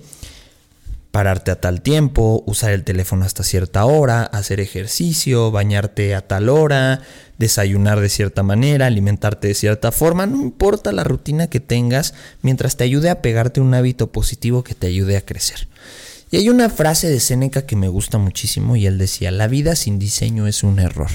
Pararte 1.10 1.50
a 1.50 1.60
tal 1.60 1.82
tiempo, 1.82 2.42
usar 2.46 2.72
el 2.72 2.84
teléfono 2.84 3.26
hasta 3.26 3.44
cierta 3.44 3.84
hora, 3.84 4.22
hacer 4.22 4.60
ejercicio, 4.60 5.50
bañarte 5.50 6.14
a 6.14 6.26
tal 6.26 6.48
hora, 6.48 7.02
desayunar 7.36 8.00
de 8.00 8.08
cierta 8.08 8.42
manera, 8.42 8.86
alimentarte 8.86 9.48
de 9.48 9.54
cierta 9.54 9.92
forma, 9.92 10.24
no 10.24 10.40
importa 10.40 10.90
la 10.90 11.04
rutina 11.04 11.48
que 11.48 11.60
tengas, 11.60 12.14
mientras 12.40 12.78
te 12.78 12.84
ayude 12.84 13.10
a 13.10 13.20
pegarte 13.20 13.60
un 13.60 13.74
hábito 13.74 14.10
positivo 14.10 14.64
que 14.64 14.74
te 14.74 14.86
ayude 14.86 15.18
a 15.18 15.24
crecer. 15.24 15.68
Y 16.30 16.38
hay 16.38 16.48
una 16.48 16.68
frase 16.68 17.08
de 17.08 17.20
Séneca 17.20 17.66
que 17.66 17.76
me 17.76 17.88
gusta 17.88 18.18
muchísimo 18.18 18.74
y 18.74 18.86
él 18.86 18.98
decía, 18.98 19.30
la 19.30 19.46
vida 19.46 19.76
sin 19.76 19.98
diseño 19.98 20.48
es 20.48 20.64
un 20.64 20.80
error. 20.80 21.10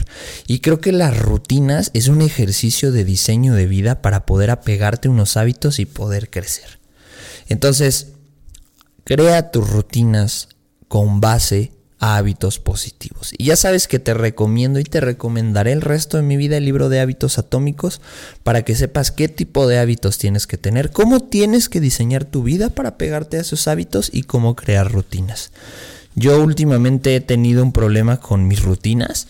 Y 0.47 0.59
creo 0.59 0.79
que 0.79 0.93
las 0.93 1.17
rutinas 1.17 1.91
es 1.93 2.07
un 2.07 2.21
ejercicio 2.21 2.91
de 2.91 3.03
diseño 3.03 3.53
de 3.53 3.67
vida 3.67 4.01
para 4.01 4.25
poder 4.25 4.51
apegarte 4.51 5.09
unos 5.09 5.35
hábitos 5.35 5.79
y 5.79 5.85
poder 5.85 6.29
crecer. 6.29 6.79
Entonces, 7.49 8.13
crea 9.03 9.51
tus 9.51 9.69
rutinas 9.69 10.47
con 10.87 11.19
base 11.19 11.73
hábitos 12.01 12.57
positivos. 12.57 13.31
Y 13.37 13.45
ya 13.45 13.55
sabes 13.55 13.87
que 13.87 13.99
te 13.99 14.15
recomiendo 14.15 14.79
y 14.79 14.83
te 14.83 14.99
recomendaré 14.99 15.71
el 15.71 15.81
resto 15.81 16.17
de 16.17 16.23
mi 16.23 16.35
vida 16.35 16.57
el 16.57 16.65
libro 16.65 16.89
de 16.89 16.99
hábitos 16.99 17.37
atómicos 17.37 18.01
para 18.43 18.63
que 18.63 18.75
sepas 18.75 19.11
qué 19.11 19.29
tipo 19.29 19.67
de 19.67 19.77
hábitos 19.77 20.17
tienes 20.17 20.47
que 20.47 20.57
tener, 20.57 20.91
cómo 20.91 21.19
tienes 21.19 21.69
que 21.69 21.79
diseñar 21.79 22.25
tu 22.25 22.41
vida 22.41 22.71
para 22.71 22.97
pegarte 22.97 23.37
a 23.37 23.41
esos 23.41 23.67
hábitos 23.67 24.09
y 24.11 24.23
cómo 24.23 24.55
crear 24.55 24.91
rutinas. 24.91 25.51
Yo 26.15 26.41
últimamente 26.43 27.15
he 27.15 27.21
tenido 27.21 27.61
un 27.61 27.71
problema 27.71 28.17
con 28.17 28.47
mis 28.47 28.63
rutinas 28.63 29.27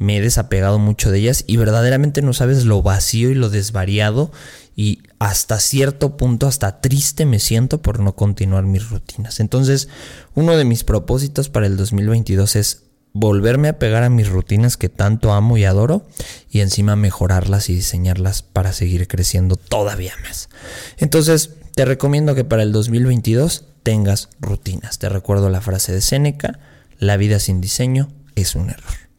me 0.00 0.16
he 0.16 0.20
desapegado 0.22 0.78
mucho 0.78 1.10
de 1.10 1.18
ellas 1.18 1.44
y 1.46 1.58
verdaderamente 1.58 2.22
no 2.22 2.32
sabes 2.32 2.64
lo 2.64 2.82
vacío 2.82 3.30
y 3.30 3.34
lo 3.34 3.50
desvariado 3.50 4.32
y 4.74 5.02
hasta 5.18 5.60
cierto 5.60 6.16
punto 6.16 6.46
hasta 6.46 6.80
triste 6.80 7.26
me 7.26 7.38
siento 7.38 7.82
por 7.82 8.00
no 8.00 8.16
continuar 8.16 8.64
mis 8.64 8.88
rutinas. 8.88 9.40
Entonces, 9.40 9.88
uno 10.34 10.56
de 10.56 10.64
mis 10.64 10.84
propósitos 10.84 11.50
para 11.50 11.66
el 11.66 11.76
2022 11.76 12.56
es 12.56 12.84
volverme 13.12 13.68
a 13.68 13.78
pegar 13.78 14.02
a 14.02 14.08
mis 14.08 14.30
rutinas 14.30 14.78
que 14.78 14.88
tanto 14.88 15.34
amo 15.34 15.58
y 15.58 15.64
adoro 15.64 16.06
y 16.50 16.60
encima 16.60 16.96
mejorarlas 16.96 17.68
y 17.68 17.74
diseñarlas 17.74 18.40
para 18.40 18.72
seguir 18.72 19.06
creciendo 19.06 19.56
todavía 19.56 20.14
más. 20.22 20.48
Entonces, 20.96 21.50
te 21.74 21.84
recomiendo 21.84 22.34
que 22.34 22.44
para 22.44 22.62
el 22.62 22.72
2022 22.72 23.66
tengas 23.82 24.30
rutinas. 24.40 24.98
Te 24.98 25.10
recuerdo 25.10 25.50
la 25.50 25.60
frase 25.60 25.92
de 25.92 26.00
Séneca, 26.00 26.58
la 26.98 27.18
vida 27.18 27.38
sin 27.38 27.60
diseño 27.60 28.08
es 28.34 28.54
un 28.54 28.70
error. 28.70 29.09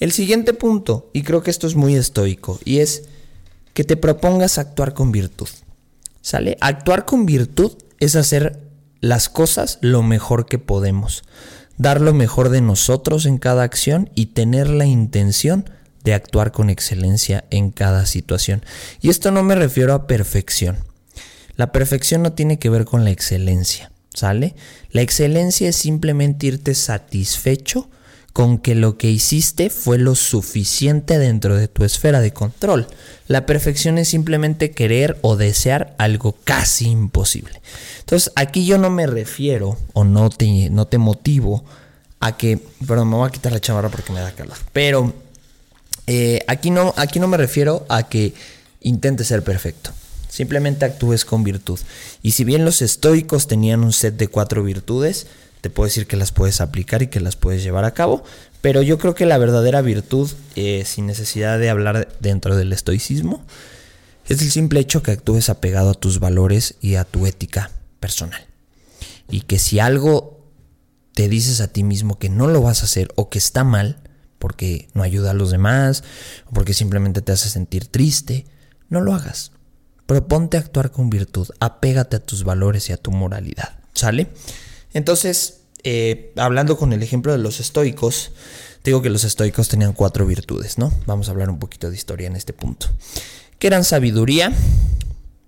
El 0.00 0.12
siguiente 0.12 0.52
punto, 0.52 1.10
y 1.12 1.22
creo 1.22 1.42
que 1.42 1.50
esto 1.50 1.66
es 1.66 1.74
muy 1.74 1.94
estoico, 1.94 2.58
y 2.64 2.78
es 2.78 3.04
que 3.74 3.84
te 3.84 3.96
propongas 3.96 4.58
actuar 4.58 4.94
con 4.94 5.12
virtud. 5.12 5.48
¿Sale? 6.20 6.56
Actuar 6.60 7.04
con 7.04 7.26
virtud 7.26 7.72
es 8.00 8.16
hacer 8.16 8.60
las 9.00 9.28
cosas 9.28 9.78
lo 9.82 10.02
mejor 10.02 10.46
que 10.46 10.58
podemos, 10.58 11.24
dar 11.76 12.00
lo 12.00 12.14
mejor 12.14 12.48
de 12.48 12.62
nosotros 12.62 13.26
en 13.26 13.36
cada 13.36 13.62
acción 13.62 14.08
y 14.14 14.26
tener 14.26 14.68
la 14.70 14.86
intención 14.86 15.68
de 16.04 16.14
actuar 16.14 16.52
con 16.52 16.70
excelencia 16.70 17.44
en 17.50 17.70
cada 17.70 18.06
situación. 18.06 18.62
Y 19.02 19.10
esto 19.10 19.30
no 19.30 19.42
me 19.42 19.54
refiero 19.54 19.92
a 19.92 20.06
perfección. 20.06 20.78
La 21.56 21.72
perfección 21.72 22.22
no 22.22 22.32
tiene 22.32 22.58
que 22.58 22.70
ver 22.70 22.84
con 22.84 23.04
la 23.04 23.10
excelencia, 23.10 23.92
¿sale? 24.12 24.54
La 24.90 25.02
excelencia 25.02 25.68
es 25.68 25.76
simplemente 25.76 26.46
irte 26.46 26.74
satisfecho 26.74 27.88
con 28.34 28.58
que 28.58 28.74
lo 28.74 28.98
que 28.98 29.12
hiciste 29.12 29.70
fue 29.70 29.96
lo 29.96 30.16
suficiente 30.16 31.20
dentro 31.20 31.56
de 31.56 31.68
tu 31.68 31.84
esfera 31.84 32.20
de 32.20 32.32
control. 32.32 32.88
La 33.28 33.46
perfección 33.46 33.96
es 33.96 34.08
simplemente 34.08 34.72
querer 34.72 35.16
o 35.22 35.36
desear 35.36 35.94
algo 35.98 36.36
casi 36.42 36.88
imposible. 36.88 37.62
Entonces 38.00 38.32
aquí 38.34 38.66
yo 38.66 38.76
no 38.76 38.90
me 38.90 39.06
refiero 39.06 39.78
o 39.92 40.02
no 40.02 40.30
te, 40.30 40.68
no 40.70 40.88
te 40.88 40.98
motivo 40.98 41.64
a 42.18 42.36
que, 42.36 42.58
perdón, 42.84 43.10
me 43.10 43.16
voy 43.16 43.28
a 43.28 43.30
quitar 43.30 43.52
la 43.52 43.60
chamarra 43.60 43.88
porque 43.88 44.12
me 44.12 44.18
da 44.18 44.32
calor, 44.32 44.56
pero 44.72 45.14
eh, 46.08 46.40
aquí, 46.48 46.70
no, 46.70 46.92
aquí 46.96 47.20
no 47.20 47.28
me 47.28 47.36
refiero 47.36 47.86
a 47.88 48.08
que 48.08 48.34
intentes 48.80 49.28
ser 49.28 49.44
perfecto. 49.44 49.90
Simplemente 50.28 50.84
actúes 50.84 51.24
con 51.24 51.44
virtud. 51.44 51.78
Y 52.20 52.32
si 52.32 52.42
bien 52.42 52.64
los 52.64 52.82
estoicos 52.82 53.46
tenían 53.46 53.84
un 53.84 53.92
set 53.92 54.16
de 54.16 54.26
cuatro 54.26 54.64
virtudes, 54.64 55.28
te 55.64 55.70
puedo 55.70 55.86
decir 55.86 56.06
que 56.06 56.18
las 56.18 56.30
puedes 56.30 56.60
aplicar 56.60 57.00
y 57.00 57.06
que 57.06 57.20
las 57.20 57.36
puedes 57.36 57.62
llevar 57.62 57.86
a 57.86 57.94
cabo. 57.94 58.22
Pero 58.60 58.82
yo 58.82 58.98
creo 58.98 59.14
que 59.14 59.24
la 59.24 59.38
verdadera 59.38 59.80
virtud, 59.80 60.30
eh, 60.56 60.82
sin 60.84 61.06
necesidad 61.06 61.58
de 61.58 61.70
hablar 61.70 62.06
dentro 62.20 62.54
del 62.54 62.70
estoicismo, 62.70 63.42
es 64.26 64.42
el 64.42 64.50
simple 64.50 64.80
hecho 64.80 65.02
que 65.02 65.12
actúes 65.12 65.48
apegado 65.48 65.88
a 65.88 65.94
tus 65.94 66.20
valores 66.20 66.74
y 66.82 66.96
a 66.96 67.04
tu 67.04 67.24
ética 67.24 67.70
personal. 67.98 68.44
Y 69.30 69.40
que 69.40 69.58
si 69.58 69.80
algo 69.80 70.52
te 71.14 71.30
dices 71.30 71.62
a 71.62 71.68
ti 71.68 71.82
mismo 71.82 72.18
que 72.18 72.28
no 72.28 72.46
lo 72.46 72.60
vas 72.60 72.82
a 72.82 72.84
hacer 72.84 73.08
o 73.16 73.30
que 73.30 73.38
está 73.38 73.64
mal, 73.64 74.02
porque 74.38 74.90
no 74.92 75.02
ayuda 75.02 75.30
a 75.30 75.34
los 75.34 75.50
demás, 75.50 76.04
o 76.44 76.50
porque 76.50 76.74
simplemente 76.74 77.22
te 77.22 77.32
hace 77.32 77.48
sentir 77.48 77.86
triste, 77.86 78.44
no 78.90 79.00
lo 79.00 79.14
hagas. 79.14 79.52
Proponte 80.04 80.58
actuar 80.58 80.90
con 80.90 81.08
virtud, 81.08 81.48
apégate 81.58 82.16
a 82.16 82.20
tus 82.20 82.44
valores 82.44 82.90
y 82.90 82.92
a 82.92 82.98
tu 82.98 83.12
moralidad. 83.12 83.78
¿Sale? 83.94 84.28
Entonces, 84.94 85.60
eh, 85.82 86.32
hablando 86.36 86.78
con 86.78 86.92
el 86.92 87.02
ejemplo 87.02 87.32
de 87.32 87.38
los 87.38 87.60
estoicos, 87.60 88.32
digo 88.84 89.02
que 89.02 89.10
los 89.10 89.24
estoicos 89.24 89.68
tenían 89.68 89.92
cuatro 89.92 90.26
virtudes, 90.26 90.78
¿no? 90.78 90.92
Vamos 91.06 91.28
a 91.28 91.32
hablar 91.32 91.50
un 91.50 91.58
poquito 91.58 91.90
de 91.90 91.96
historia 91.96 92.26
en 92.26 92.36
este 92.36 92.52
punto. 92.52 92.86
Que 93.58 93.66
eran 93.66 93.84
sabiduría, 93.84 94.52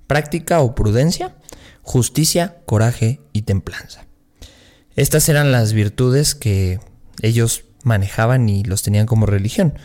práctica 0.07 0.61
o 0.61 0.75
prudencia, 0.75 1.37
justicia, 1.83 2.59
coraje 2.67 3.21
y 3.33 3.43
templanza. 3.43 4.07
Estas 4.97 5.29
eran 5.29 5.53
las 5.53 5.73
virtudes 5.73 6.35
que 6.35 6.81
ellos 7.23 7.65
manejaban 7.83 8.49
y 8.49 8.65
los 8.65 8.83
tenían 8.83 9.07
como 9.07 9.27
religión. 9.27 9.79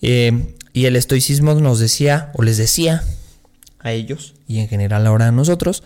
Eh, 0.00 0.56
y 0.72 0.86
el 0.86 0.96
estoicismo 0.96 1.54
nos 1.54 1.78
decía, 1.78 2.32
o 2.34 2.42
les 2.42 2.56
decía 2.56 3.04
a 3.78 3.92
ellos, 3.92 4.34
y 4.48 4.58
en 4.58 4.68
general 4.68 5.06
ahora 5.06 5.28
a 5.28 5.32
nosotros, 5.32 5.82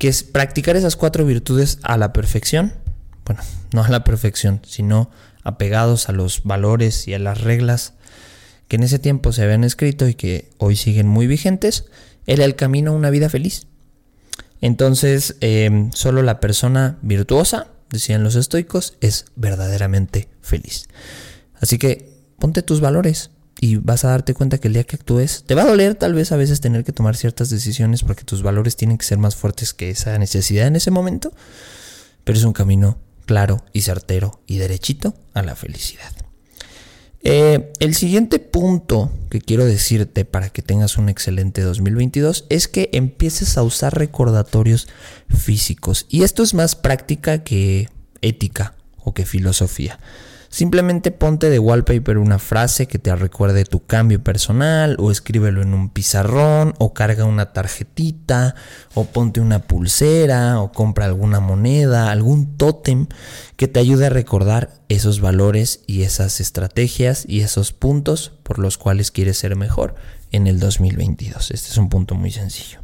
que 0.00 0.08
es 0.08 0.22
practicar 0.22 0.76
esas 0.76 0.96
cuatro 0.96 1.26
virtudes 1.26 1.78
a 1.82 1.98
la 1.98 2.14
perfección. 2.14 2.72
Bueno, 3.26 3.42
no 3.72 3.84
a 3.84 3.88
la 3.88 4.02
perfección, 4.02 4.62
sino 4.66 5.10
apegados 5.44 6.08
a 6.08 6.12
los 6.12 6.42
valores 6.42 7.06
y 7.06 7.14
a 7.14 7.18
las 7.18 7.42
reglas 7.42 7.92
que 8.66 8.76
en 8.76 8.82
ese 8.82 8.98
tiempo 8.98 9.32
se 9.32 9.42
habían 9.42 9.62
escrito 9.62 10.08
y 10.08 10.14
que 10.14 10.48
hoy 10.56 10.76
siguen 10.76 11.06
muy 11.06 11.26
vigentes, 11.26 11.84
era 12.26 12.44
el 12.44 12.56
camino 12.56 12.92
a 12.92 12.94
una 12.94 13.10
vida 13.10 13.28
feliz. 13.28 13.66
Entonces, 14.62 15.36
em, 15.40 15.90
solo 15.92 16.22
la 16.22 16.40
persona 16.40 16.98
virtuosa, 17.02 17.66
decían 17.90 18.24
los 18.24 18.36
estoicos, 18.36 18.96
es 19.00 19.26
verdaderamente 19.36 20.28
feliz. 20.40 20.88
Así 21.60 21.78
que 21.78 22.08
ponte 22.38 22.62
tus 22.62 22.80
valores, 22.80 23.32
y 23.60 23.76
vas 23.76 24.04
a 24.04 24.08
darte 24.08 24.32
cuenta 24.32 24.58
que 24.58 24.68
el 24.68 24.74
día 24.74 24.84
que 24.84 24.96
actúes, 24.96 25.44
te 25.46 25.54
va 25.54 25.62
a 25.62 25.66
doler 25.66 25.94
tal 25.94 26.14
vez 26.14 26.32
a 26.32 26.36
veces 26.36 26.60
tener 26.60 26.82
que 26.82 26.92
tomar 26.92 27.14
ciertas 27.14 27.50
decisiones 27.50 28.02
porque 28.02 28.24
tus 28.24 28.42
valores 28.42 28.74
tienen 28.74 28.96
que 28.96 29.04
ser 29.04 29.18
más 29.18 29.36
fuertes 29.36 29.74
que 29.74 29.90
esa 29.90 30.18
necesidad 30.18 30.66
en 30.66 30.76
ese 30.76 30.90
momento, 30.90 31.32
pero 32.24 32.38
es 32.38 32.44
un 32.44 32.54
camino 32.54 32.98
claro 33.26 33.62
y 33.74 33.82
certero 33.82 34.40
y 34.46 34.56
derechito 34.56 35.14
a 35.34 35.42
la 35.42 35.54
felicidad. 35.56 36.10
Eh, 37.22 37.70
el 37.80 37.94
siguiente 37.94 38.38
punto 38.38 39.12
que 39.28 39.42
quiero 39.42 39.66
decirte 39.66 40.24
para 40.24 40.48
que 40.48 40.62
tengas 40.62 40.96
un 40.96 41.10
excelente 41.10 41.60
2022 41.60 42.46
es 42.48 42.66
que 42.66 42.88
empieces 42.94 43.58
a 43.58 43.62
usar 43.62 43.98
recordatorios 43.98 44.88
físicos. 45.28 46.06
Y 46.08 46.22
esto 46.22 46.42
es 46.42 46.54
más 46.54 46.76
práctica 46.76 47.44
que 47.44 47.90
ética 48.22 48.74
o 48.96 49.12
que 49.12 49.26
filosofía. 49.26 49.98
Simplemente 50.52 51.12
ponte 51.12 51.48
de 51.48 51.60
wallpaper 51.60 52.18
una 52.18 52.40
frase 52.40 52.88
que 52.88 52.98
te 52.98 53.14
recuerde 53.14 53.64
tu 53.64 53.86
cambio 53.86 54.22
personal 54.24 54.96
o 54.98 55.12
escríbelo 55.12 55.62
en 55.62 55.74
un 55.74 55.90
pizarrón 55.90 56.74
o 56.78 56.92
carga 56.92 57.24
una 57.24 57.52
tarjetita 57.52 58.56
o 58.94 59.04
ponte 59.04 59.40
una 59.40 59.60
pulsera 59.60 60.60
o 60.60 60.72
compra 60.72 61.04
alguna 61.04 61.38
moneda, 61.38 62.10
algún 62.10 62.56
tótem 62.56 63.06
que 63.56 63.68
te 63.68 63.78
ayude 63.78 64.06
a 64.06 64.10
recordar 64.10 64.70
esos 64.88 65.20
valores 65.20 65.82
y 65.86 66.02
esas 66.02 66.40
estrategias 66.40 67.24
y 67.28 67.42
esos 67.42 67.72
puntos 67.72 68.32
por 68.42 68.58
los 68.58 68.76
cuales 68.76 69.12
quieres 69.12 69.38
ser 69.38 69.54
mejor 69.54 69.94
en 70.32 70.48
el 70.48 70.58
2022. 70.58 71.52
Este 71.52 71.70
es 71.70 71.76
un 71.76 71.88
punto 71.88 72.16
muy 72.16 72.32
sencillo. 72.32 72.80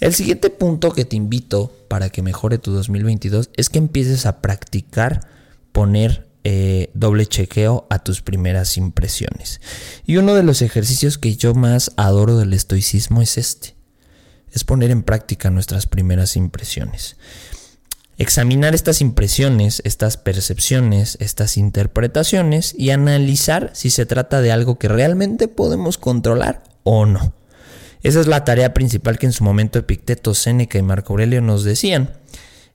El 0.00 0.14
siguiente 0.14 0.50
punto 0.50 0.90
que 0.90 1.04
te 1.04 1.14
invito 1.14 1.72
para 1.86 2.10
que 2.10 2.22
mejore 2.22 2.58
tu 2.58 2.72
2022 2.72 3.50
es 3.56 3.70
que 3.70 3.78
empieces 3.78 4.26
a 4.26 4.42
practicar 4.42 5.28
poner 5.70 6.26
eh, 6.48 6.90
doble 6.94 7.26
chequeo 7.26 7.88
a 7.90 7.98
tus 7.98 8.22
primeras 8.22 8.76
impresiones. 8.76 9.60
Y 10.06 10.18
uno 10.18 10.36
de 10.36 10.44
los 10.44 10.62
ejercicios 10.62 11.18
que 11.18 11.34
yo 11.34 11.54
más 11.54 11.90
adoro 11.96 12.38
del 12.38 12.52
estoicismo 12.52 13.20
es 13.20 13.36
este. 13.36 13.74
Es 14.52 14.62
poner 14.62 14.92
en 14.92 15.02
práctica 15.02 15.50
nuestras 15.50 15.88
primeras 15.88 16.36
impresiones. 16.36 17.16
examinar 18.16 18.76
estas 18.76 19.00
impresiones, 19.00 19.82
estas 19.84 20.16
percepciones, 20.18 21.18
estas 21.20 21.56
interpretaciones 21.56 22.76
y 22.78 22.90
analizar 22.90 23.72
si 23.74 23.90
se 23.90 24.06
trata 24.06 24.40
de 24.40 24.52
algo 24.52 24.78
que 24.78 24.86
realmente 24.86 25.48
podemos 25.48 25.98
controlar 25.98 26.62
o 26.84 27.06
no. 27.06 27.34
Esa 28.04 28.20
es 28.20 28.28
la 28.28 28.44
tarea 28.44 28.72
principal 28.72 29.18
que 29.18 29.26
en 29.26 29.32
su 29.32 29.42
momento 29.42 29.80
Epicteto, 29.80 30.32
Séneca 30.32 30.78
y 30.78 30.82
Marco 30.82 31.12
Aurelio 31.12 31.42
nos 31.42 31.64
decían. 31.64 32.10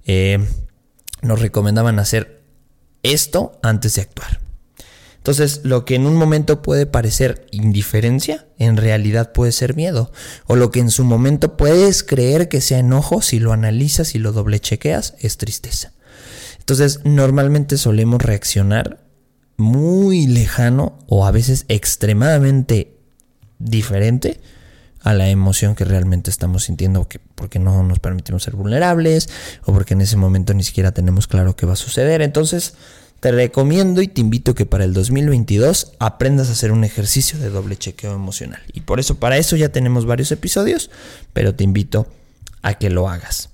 Eh, 0.06 0.46
nos 1.22 1.40
recomendaban 1.40 2.00
hacer 2.00 2.41
esto 3.04 3.60
antes 3.62 3.96
de 3.96 4.02
actuar. 4.02 4.40
Entonces, 5.18 5.62
lo 5.64 5.86
que 5.86 5.94
en 5.94 6.08
un 6.08 6.16
momento 6.16 6.64
puede 6.64 6.88
parecer 6.88 7.46
indiferencia, 7.52 8.48
en 8.58 8.76
realidad 8.76 9.34
puede 9.34 9.52
ser 9.52 9.76
miedo. 9.76 10.12
O 10.48 10.56
lo 10.56 10.72
que 10.72 10.80
en 10.80 10.90
su 10.90 11.04
momento 11.04 11.58
puedes 11.58 12.04
creer 12.04 12.50
que 12.50 12.60
sea 12.60 12.80
enojo, 12.80 13.22
si 13.22 13.40
lo 13.40 13.54
analizas 13.54 14.16
y 14.16 14.20
lo 14.20 14.32
doble 14.32 14.60
chequeas, 14.60 15.14
es 15.20 15.38
tristeza. 15.38 15.94
Entonces, 16.58 17.02
normalmente 17.04 17.78
solemos 17.78 18.20
reaccionar 18.22 19.04
muy 19.58 20.26
lejano 20.26 20.98
o 21.06 21.28
a 21.28 21.32
veces 21.32 21.66
extremadamente 21.68 22.98
diferente 23.60 24.40
a 25.04 25.14
la 25.14 25.30
emoción 25.30 25.76
que 25.76 25.86
realmente 25.86 26.30
estamos 26.30 26.66
sintiendo 26.66 27.08
porque 27.36 27.60
no 27.60 27.84
nos 27.84 28.00
permitimos 28.00 28.44
ser 28.44 28.56
vulnerables 28.56 29.30
o 29.66 29.74
porque 29.74 29.94
en 29.94 30.02
ese 30.02 30.18
momento 30.18 30.54
ni 30.54 30.64
siquiera 30.64 30.92
tenemos 30.92 31.28
claro 31.28 31.56
qué 31.56 31.66
va 31.66 31.74
a 31.74 31.78
suceder. 31.78 32.22
Entonces, 32.22 32.76
te 33.20 33.32
recomiendo 33.32 34.02
y 34.02 34.08
te 34.08 34.22
invito 34.22 34.56
que 34.56 34.66
para 34.66 34.84
el 34.84 34.94
2022 34.94 35.94
aprendas 36.00 36.50
a 36.50 36.54
hacer 36.54 36.72
un 36.72 36.84
ejercicio 36.84 37.38
de 37.40 37.50
doble 37.50 37.78
chequeo 37.78 38.14
emocional. 38.14 38.62
Y 38.74 38.82
por 38.82 39.00
eso, 39.00 39.16
para 39.16 39.38
eso 39.38 39.56
ya 39.56 39.70
tenemos 39.70 40.06
varios 40.06 40.32
episodios, 40.32 40.90
pero 41.34 41.54
te 41.54 41.64
invito 41.64 42.08
a 42.62 42.76
que 42.76 42.90
lo 42.90 43.10
hagas. 43.10 43.50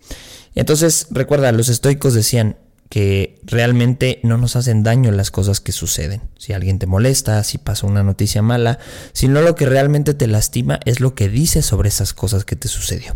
Entonces, 0.56 1.08
recuerda, 1.12 1.52
los 1.52 1.70
estoicos 1.70 2.14
decían 2.14 2.58
que 2.90 3.40
realmente 3.44 4.20
no 4.24 4.38
nos 4.38 4.56
hacen 4.56 4.84
daño 4.84 5.12
las 5.12 5.32
cosas 5.32 5.60
que 5.60 5.72
suceden. 5.72 6.22
Si 6.38 6.54
alguien 6.54 6.80
te 6.80 6.88
molesta, 6.88 7.44
si 7.44 7.58
pasa 7.58 7.88
una 7.88 8.04
noticia 8.04 8.42
mala, 8.42 8.80
sino 9.14 9.42
lo 9.42 9.56
que 9.56 9.66
realmente 9.66 10.14
te 10.14 10.28
lastima 10.28 10.80
es 10.86 11.00
lo 11.00 11.14
que 11.14 11.30
dices 11.30 11.66
sobre 11.66 11.90
esas 11.90 12.14
cosas 12.14 12.46
que 12.46 12.56
te 12.56 12.68
sucedió. 12.68 13.16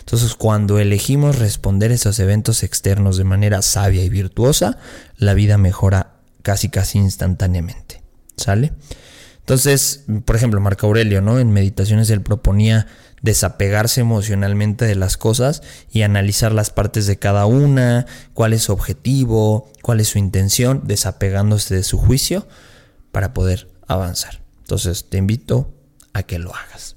Entonces, 0.00 0.34
cuando 0.34 0.78
elegimos 0.78 1.38
responder 1.38 1.92
esos 1.92 2.18
eventos 2.18 2.62
externos 2.62 3.16
de 3.16 3.24
manera 3.24 3.62
sabia 3.62 4.02
y 4.02 4.08
virtuosa, 4.08 4.78
la 5.16 5.34
vida 5.34 5.58
mejora 5.58 6.14
casi 6.42 6.68
casi 6.68 6.98
instantáneamente. 6.98 8.02
¿Sale? 8.36 8.72
Entonces, 9.40 10.04
por 10.24 10.36
ejemplo, 10.36 10.60
Marco 10.60 10.86
Aurelio, 10.86 11.20
¿no? 11.20 11.38
En 11.38 11.52
Meditaciones 11.52 12.10
él 12.10 12.22
proponía 12.22 12.86
desapegarse 13.22 14.00
emocionalmente 14.00 14.84
de 14.84 14.96
las 14.96 15.16
cosas 15.16 15.62
y 15.90 16.02
analizar 16.02 16.52
las 16.52 16.70
partes 16.70 17.06
de 17.06 17.18
cada 17.18 17.46
una, 17.46 18.06
cuál 18.34 18.52
es 18.52 18.64
su 18.64 18.72
objetivo, 18.72 19.70
cuál 19.80 20.00
es 20.00 20.08
su 20.08 20.18
intención, 20.18 20.82
desapegándose 20.84 21.74
de 21.74 21.84
su 21.84 21.98
juicio 21.98 22.46
para 23.12 23.32
poder 23.32 23.68
avanzar. 23.86 24.42
Entonces, 24.60 25.08
te 25.08 25.18
invito 25.18 25.72
a 26.12 26.24
que 26.24 26.38
lo 26.38 26.54
hagas. 26.54 26.96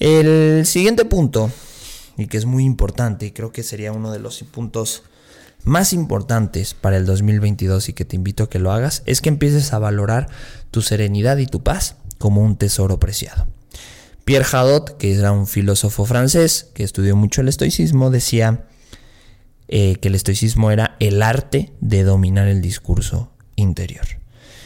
El 0.00 0.66
siguiente 0.66 1.04
punto 1.04 1.50
y 2.16 2.26
que 2.26 2.36
es 2.36 2.44
muy 2.44 2.64
importante 2.64 3.26
y 3.26 3.30
creo 3.30 3.52
que 3.52 3.62
sería 3.62 3.92
uno 3.92 4.12
de 4.12 4.18
los 4.18 4.42
puntos 4.42 5.04
más 5.64 5.92
importantes 5.92 6.74
para 6.74 6.96
el 6.96 7.06
2022 7.06 7.88
y 7.88 7.92
que 7.92 8.04
te 8.04 8.16
invito 8.16 8.44
a 8.44 8.50
que 8.50 8.58
lo 8.58 8.72
hagas, 8.72 9.02
es 9.06 9.20
que 9.20 9.28
empieces 9.28 9.72
a 9.72 9.78
valorar 9.78 10.28
tu 10.70 10.82
serenidad 10.82 11.38
y 11.38 11.46
tu 11.46 11.62
paz 11.62 11.96
como 12.18 12.42
un 12.42 12.56
tesoro 12.56 12.98
preciado. 12.98 13.46
Pierre 14.28 14.44
Hadot, 14.52 14.98
que 14.98 15.14
era 15.14 15.32
un 15.32 15.46
filósofo 15.46 16.04
francés 16.04 16.68
que 16.74 16.84
estudió 16.84 17.16
mucho 17.16 17.40
el 17.40 17.48
estoicismo, 17.48 18.10
decía 18.10 18.66
eh, 19.68 19.96
que 20.02 20.08
el 20.08 20.14
estoicismo 20.14 20.70
era 20.70 20.96
el 21.00 21.22
arte 21.22 21.72
de 21.80 22.02
dominar 22.02 22.46
el 22.46 22.60
discurso 22.60 23.32
interior. 23.56 24.04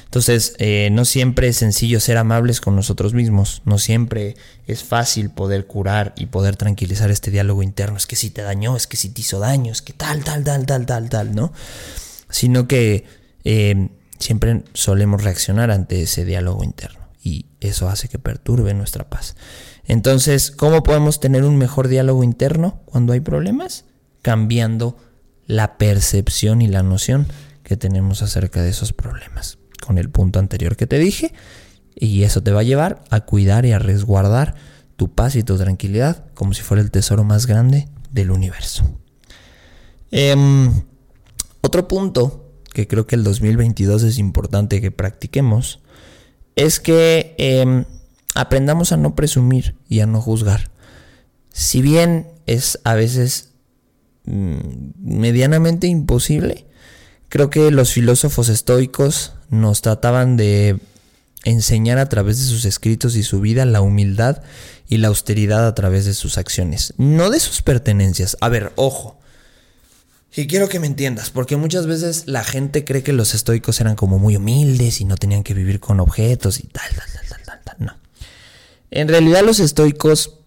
Entonces, 0.03 0.57
eh, 0.59 0.89
no 0.91 1.05
siempre 1.05 1.47
es 1.47 1.59
sencillo 1.59 2.01
ser 2.01 2.17
amables 2.17 2.61
con 2.61 2.75
nosotros 2.75 3.15
mismos, 3.15 3.63
no 3.65 3.79
siempre 3.79 4.35
es 4.67 4.83
fácil 4.83 5.31
poder 5.31 5.69
curar 5.69 6.13
y 6.17 6.27
poder 6.27 6.57
tranquilizar 6.57 7.13
este 7.13 7.31
diálogo 7.31 7.63
interno, 7.63 7.97
es 7.97 8.09
que 8.09 8.17
si 8.17 8.31
te 8.31 8.43
dañó, 8.43 8.77
es 8.77 8.89
que 8.89 8.97
si 8.97 9.11
te 9.11 9.21
hizo 9.21 9.39
daño, 9.39 9.71
es 9.71 9.81
que 9.81 9.93
tal, 9.93 10.25
tal, 10.25 10.43
tal, 10.43 10.67
tal, 10.67 10.87
tal, 10.87 11.09
tal, 11.09 11.37
¿no? 11.37 11.53
Sino 12.31 12.67
que 12.67 13.05
eh, 13.45 13.91
siempre 14.19 14.65
solemos 14.75 15.23
reaccionar 15.23 15.71
ante 15.71 16.03
ese 16.03 16.25
diálogo 16.25 16.65
interno 16.65 17.02
y 17.23 17.47
eso 17.61 17.89
hace 17.89 18.09
que 18.09 18.19
perturbe 18.19 18.75
nuestra 18.75 19.09
paz. 19.09 19.37
Entonces, 19.85 20.51
¿cómo 20.51 20.83
podemos 20.83 21.21
tener 21.21 21.45
un 21.45 21.57
mejor 21.57 21.89
diálogo 21.89 22.25
interno 22.25 22.81
cuando 22.85 23.13
hay 23.13 23.21
problemas? 23.21 23.85
Cambiando 24.23 24.97
la 25.47 25.79
percepción 25.79 26.63
y 26.63 26.69
la 26.69 26.83
noción 26.83 27.27
que 27.63 27.77
tenemos 27.77 28.23
acerca 28.23 28.63
de 28.63 28.71
esos 28.71 28.93
problemas 28.93 29.59
con 29.85 29.99
el 29.99 30.11
punto 30.11 30.39
anterior 30.39 30.77
que 30.77 30.87
te 30.87 30.99
dije. 30.99 31.33
Y 31.95 32.23
eso 32.23 32.43
te 32.43 32.53
va 32.53 32.61
a 32.61 32.65
llevar 32.65 33.05
a 33.11 33.21
cuidar 33.21 33.67
y 33.67 33.73
a 33.73 33.79
resguardar 33.79 34.55
tu 34.97 35.15
paz 35.15 35.37
y 35.37 35.43
tu 35.43 35.57
tranquilidad 35.57 36.25
como 36.35 36.55
si 36.55 36.63
fuera 36.63 36.83
el 36.83 36.91
tesoro 36.91 37.25
más 37.25 37.47
grande 37.47 37.89
del 38.11 38.31
universo. 38.31 38.85
Em, 40.11 40.85
otro 41.61 41.89
punto 41.89 42.53
que 42.73 42.87
creo 42.87 43.07
que 43.07 43.17
el 43.17 43.25
2022 43.25 44.03
es 44.03 44.19
importante 44.19 44.81
que 44.81 44.91
practiquemos 44.91 45.82
es 46.57 46.81
que 46.81 47.35
em, 47.39 47.85
aprendamos 48.35 48.93
a 48.93 48.97
no 48.97 49.15
presumir 49.15 49.77
y 49.89 50.01
a 50.01 50.07
no 50.07 50.21
juzgar. 50.21 50.71
Si 51.53 51.83
bien 51.83 52.29
es 52.47 52.79
a 52.85 52.95
veces 52.95 53.51
mm, 54.25 54.59
medianamente 54.99 55.87
imposible, 55.87 56.67
creo 57.29 57.51
que 57.51 57.71
los 57.71 57.93
filósofos 57.93 58.49
estoicos 58.49 59.35
nos 59.51 59.83
trataban 59.83 60.37
de 60.37 60.79
enseñar 61.45 61.99
a 61.99 62.09
través 62.09 62.39
de 62.39 62.47
sus 62.47 62.65
escritos 62.65 63.17
y 63.17 63.23
su 63.23 63.41
vida 63.41 63.65
la 63.65 63.81
humildad 63.81 64.43
y 64.89 64.99
la 64.99 65.09
austeridad 65.09 65.67
a 65.67 65.75
través 65.75 66.05
de 66.05 66.15
sus 66.15 66.39
acciones, 66.39 66.95
no 66.99 67.31
de 67.31 67.41
sus 67.41 67.63
pertenencias. 67.63 68.37
A 68.41 68.49
ver, 68.49 68.73
ojo. 68.77 69.19
Y 70.35 70.47
quiero 70.47 70.69
que 70.69 70.81
me 70.81 70.87
entiendas, 70.87 71.31
porque 71.31 71.57
muchas 71.57 71.87
veces 71.87 72.25
la 72.27 72.43
gente 72.43 72.85
cree 72.85 73.03
que 73.03 73.13
los 73.13 73.35
estoicos 73.35 73.81
eran 73.81 73.97
como 73.97 74.19
muy 74.19 74.37
humildes 74.37 75.01
y 75.01 75.05
no 75.05 75.17
tenían 75.17 75.43
que 75.43 75.53
vivir 75.53 75.79
con 75.79 76.01
objetos 76.01 76.61
y 76.61 76.69
tal, 76.69 76.89
tal, 76.97 77.07
tal, 77.13 77.29
tal, 77.29 77.43
tal, 77.45 77.61
tal. 77.65 77.77
No. 77.79 77.97
En 78.91 79.09
realidad 79.09 79.43
los 79.45 79.61
estoicos, 79.61 80.39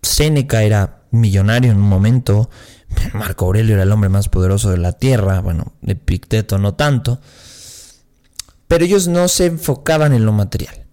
Séneca 0.00 0.62
era 0.62 1.02
millonario 1.10 1.70
en 1.70 1.76
un 1.76 1.88
momento, 1.88 2.48
Marco 3.12 3.44
Aurelio 3.44 3.74
era 3.74 3.82
el 3.82 3.92
hombre 3.92 4.08
más 4.08 4.30
poderoso 4.30 4.70
de 4.70 4.78
la 4.78 4.92
tierra, 4.92 5.40
bueno, 5.40 5.74
Epicteto 5.86 6.58
no 6.58 6.74
tanto. 6.74 7.20
Pero 8.68 8.84
ellos 8.84 9.06
no 9.06 9.28
se 9.28 9.46
enfocaban 9.46 10.12
en 10.12 10.24
lo 10.24 10.32
material. 10.32 10.86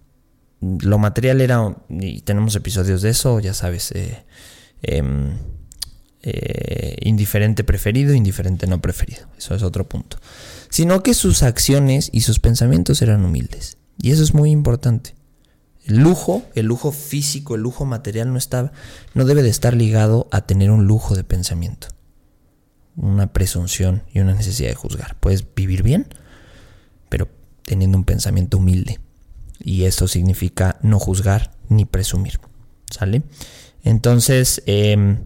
Lo 0.60 0.98
material 0.98 1.40
era, 1.40 1.76
y 1.88 2.20
tenemos 2.20 2.54
episodios 2.54 3.02
de 3.02 3.10
eso, 3.10 3.40
ya 3.40 3.52
sabes, 3.52 3.90
eh, 3.92 4.24
em, 4.82 5.36
eh, 6.26 6.96
indiferente 7.02 7.64
preferido, 7.64 8.14
indiferente 8.14 8.66
no 8.66 8.80
preferido. 8.80 9.26
Eso 9.36 9.54
es 9.54 9.62
otro 9.62 9.86
punto. 9.86 10.16
Sino 10.70 11.02
que 11.02 11.12
sus 11.12 11.42
acciones 11.42 12.08
y 12.12 12.22
sus 12.22 12.40
pensamientos 12.40 13.02
eran 13.02 13.26
humildes. 13.26 13.76
Y 14.00 14.10
eso 14.10 14.22
es 14.22 14.32
muy 14.32 14.50
importante. 14.50 15.14
El 15.84 15.98
lujo, 15.98 16.42
el 16.54 16.64
lujo 16.64 16.92
físico, 16.92 17.56
el 17.56 17.60
lujo 17.60 17.84
material 17.84 18.32
no, 18.32 18.38
está, 18.38 18.72
no 19.12 19.26
debe 19.26 19.42
de 19.42 19.50
estar 19.50 19.74
ligado 19.74 20.26
a 20.32 20.46
tener 20.46 20.70
un 20.70 20.86
lujo 20.86 21.14
de 21.14 21.24
pensamiento. 21.24 21.88
Una 22.96 23.30
presunción 23.34 24.02
y 24.10 24.20
una 24.20 24.32
necesidad 24.32 24.70
de 24.70 24.76
juzgar. 24.76 25.18
Puedes 25.20 25.44
vivir 25.54 25.82
bien, 25.82 26.06
pero 27.10 27.28
teniendo 27.66 27.98
un 27.98 28.04
pensamiento 28.04 28.56
humilde. 28.56 28.98
Y 29.58 29.84
eso 29.84 30.08
significa 30.08 30.78
no 30.80 30.98
juzgar 30.98 31.50
ni 31.68 31.84
presumir. 31.84 32.40
¿Sale? 32.90 33.24
Entonces, 33.82 34.62
em, 34.64 35.18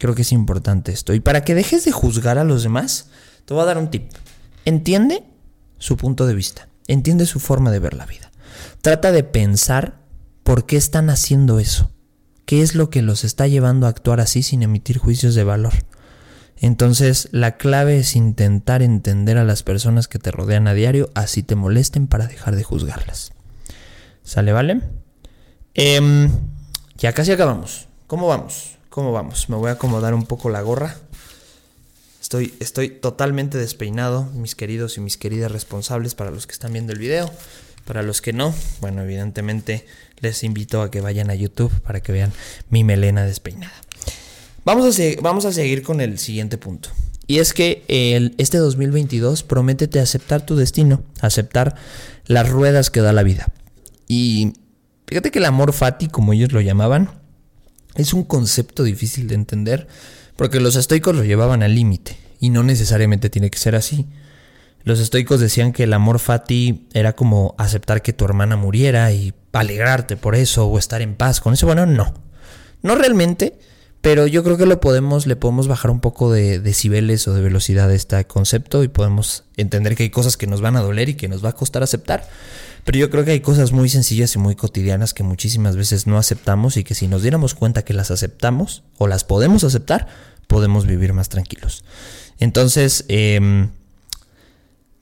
creo 0.00 0.14
que 0.14 0.22
es 0.22 0.32
importante 0.32 0.90
esto. 0.90 1.14
Y 1.14 1.20
para 1.20 1.44
que 1.44 1.54
dejes 1.54 1.84
de 1.84 1.92
juzgar 1.92 2.38
a 2.38 2.44
los 2.44 2.62
demás, 2.62 3.10
te 3.44 3.54
voy 3.54 3.62
a 3.62 3.66
dar 3.66 3.78
un 3.78 3.90
tip. 3.90 4.10
Entiende 4.64 5.22
su 5.78 5.96
punto 5.96 6.26
de 6.26 6.34
vista. 6.34 6.68
Entiende 6.88 7.26
su 7.26 7.38
forma 7.38 7.70
de 7.70 7.78
ver 7.78 7.94
la 7.94 8.06
vida. 8.06 8.32
Trata 8.80 9.12
de 9.12 9.22
pensar 9.22 10.00
por 10.42 10.64
qué 10.64 10.76
están 10.76 11.10
haciendo 11.10 11.60
eso. 11.60 11.92
¿Qué 12.46 12.62
es 12.62 12.74
lo 12.74 12.88
que 12.88 13.02
los 13.02 13.24
está 13.24 13.46
llevando 13.46 13.86
a 13.86 13.90
actuar 13.90 14.20
así 14.20 14.42
sin 14.42 14.62
emitir 14.62 14.98
juicios 14.98 15.34
de 15.34 15.44
valor? 15.44 15.74
Entonces 16.56 17.28
la 17.30 17.58
clave 17.58 17.98
es 17.98 18.16
intentar 18.16 18.82
entender 18.82 19.36
a 19.36 19.44
las 19.44 19.62
personas 19.62 20.08
que 20.08 20.18
te 20.18 20.30
rodean 20.30 20.66
a 20.66 20.74
diario, 20.74 21.10
así 21.14 21.42
te 21.42 21.54
molesten 21.56 22.06
para 22.06 22.26
dejar 22.26 22.56
de 22.56 22.64
juzgarlas. 22.64 23.32
¿Sale, 24.24 24.52
vale? 24.52 24.80
Em, 25.74 26.30
ya 26.96 27.12
casi 27.12 27.32
acabamos. 27.32 27.86
¿Cómo 28.06 28.26
vamos? 28.26 28.79
¿Cómo 28.90 29.12
vamos? 29.12 29.48
Me 29.48 29.54
voy 29.54 29.68
a 29.68 29.74
acomodar 29.74 30.14
un 30.14 30.26
poco 30.26 30.50
la 30.50 30.62
gorra. 30.62 30.96
Estoy, 32.20 32.54
estoy 32.58 32.88
totalmente 32.88 33.56
despeinado, 33.56 34.24
mis 34.34 34.56
queridos 34.56 34.96
y 34.96 35.00
mis 35.00 35.16
queridas 35.16 35.52
responsables 35.52 36.16
para 36.16 36.32
los 36.32 36.48
que 36.48 36.54
están 36.54 36.72
viendo 36.72 36.92
el 36.92 36.98
video. 36.98 37.30
Para 37.84 38.02
los 38.02 38.20
que 38.20 38.32
no, 38.32 38.52
bueno, 38.80 39.02
evidentemente 39.02 39.86
les 40.18 40.42
invito 40.42 40.82
a 40.82 40.90
que 40.90 41.00
vayan 41.00 41.30
a 41.30 41.36
YouTube 41.36 41.72
para 41.82 42.00
que 42.00 42.10
vean 42.10 42.32
mi 42.68 42.82
melena 42.82 43.24
despeinada. 43.24 43.72
Vamos 44.64 44.98
a, 44.98 45.02
vamos 45.22 45.44
a 45.44 45.52
seguir 45.52 45.84
con 45.84 46.00
el 46.00 46.18
siguiente 46.18 46.58
punto. 46.58 46.88
Y 47.28 47.38
es 47.38 47.54
que 47.54 47.84
el, 47.86 48.34
este 48.38 48.58
2022 48.58 49.44
prométete 49.44 50.00
aceptar 50.00 50.44
tu 50.44 50.56
destino, 50.56 51.04
aceptar 51.20 51.76
las 52.26 52.48
ruedas 52.48 52.90
que 52.90 53.00
da 53.00 53.12
la 53.12 53.22
vida. 53.22 53.52
Y 54.08 54.54
fíjate 55.06 55.30
que 55.30 55.38
el 55.38 55.44
amor 55.44 55.72
fati, 55.72 56.08
como 56.08 56.32
ellos 56.32 56.50
lo 56.50 56.60
llamaban, 56.60 57.19
es 57.94 58.12
un 58.12 58.24
concepto 58.24 58.82
difícil 58.82 59.28
de 59.28 59.34
entender 59.34 59.88
porque 60.36 60.60
los 60.60 60.76
estoicos 60.76 61.14
lo 61.14 61.24
llevaban 61.24 61.62
al 61.62 61.74
límite 61.74 62.16
y 62.40 62.50
no 62.50 62.62
necesariamente 62.62 63.30
tiene 63.30 63.50
que 63.50 63.58
ser 63.58 63.74
así. 63.74 64.06
Los 64.84 64.98
estoicos 64.98 65.40
decían 65.40 65.72
que 65.72 65.84
el 65.84 65.92
amor 65.92 66.18
fati 66.18 66.88
era 66.94 67.14
como 67.14 67.54
aceptar 67.58 68.00
que 68.00 68.14
tu 68.14 68.24
hermana 68.24 68.56
muriera 68.56 69.12
y 69.12 69.34
alegrarte 69.52 70.16
por 70.16 70.34
eso 70.34 70.66
o 70.66 70.78
estar 70.78 71.02
en 71.02 71.14
paz 71.14 71.40
con 71.40 71.52
eso. 71.52 71.66
Bueno, 71.66 71.84
no. 71.84 72.14
No 72.82 72.94
realmente, 72.94 73.58
pero 74.00 74.26
yo 74.26 74.42
creo 74.42 74.56
que 74.56 74.64
lo 74.64 74.80
podemos, 74.80 75.26
le 75.26 75.36
podemos 75.36 75.68
bajar 75.68 75.90
un 75.90 76.00
poco 76.00 76.32
de 76.32 76.60
decibeles 76.60 77.28
o 77.28 77.34
de 77.34 77.42
velocidad 77.42 77.90
a 77.90 77.94
este 77.94 78.24
concepto 78.24 78.82
y 78.82 78.88
podemos 78.88 79.44
entender 79.58 79.96
que 79.96 80.04
hay 80.04 80.10
cosas 80.10 80.38
que 80.38 80.46
nos 80.46 80.62
van 80.62 80.76
a 80.76 80.80
doler 80.80 81.10
y 81.10 81.14
que 81.14 81.28
nos 81.28 81.44
va 81.44 81.50
a 81.50 81.54
costar 81.54 81.82
aceptar. 81.82 82.26
Pero 82.84 82.98
yo 82.98 83.10
creo 83.10 83.24
que 83.24 83.32
hay 83.32 83.40
cosas 83.40 83.72
muy 83.72 83.88
sencillas 83.88 84.34
y 84.34 84.38
muy 84.38 84.56
cotidianas 84.56 85.14
que 85.14 85.22
muchísimas 85.22 85.76
veces 85.76 86.06
no 86.06 86.18
aceptamos 86.18 86.76
y 86.76 86.84
que 86.84 86.94
si 86.94 87.08
nos 87.08 87.22
diéramos 87.22 87.54
cuenta 87.54 87.84
que 87.84 87.94
las 87.94 88.10
aceptamos 88.10 88.82
o 88.98 89.06
las 89.06 89.24
podemos 89.24 89.64
aceptar, 89.64 90.08
podemos 90.46 90.86
vivir 90.86 91.12
más 91.12 91.28
tranquilos. 91.28 91.84
Entonces, 92.38 93.04
em, 93.08 93.70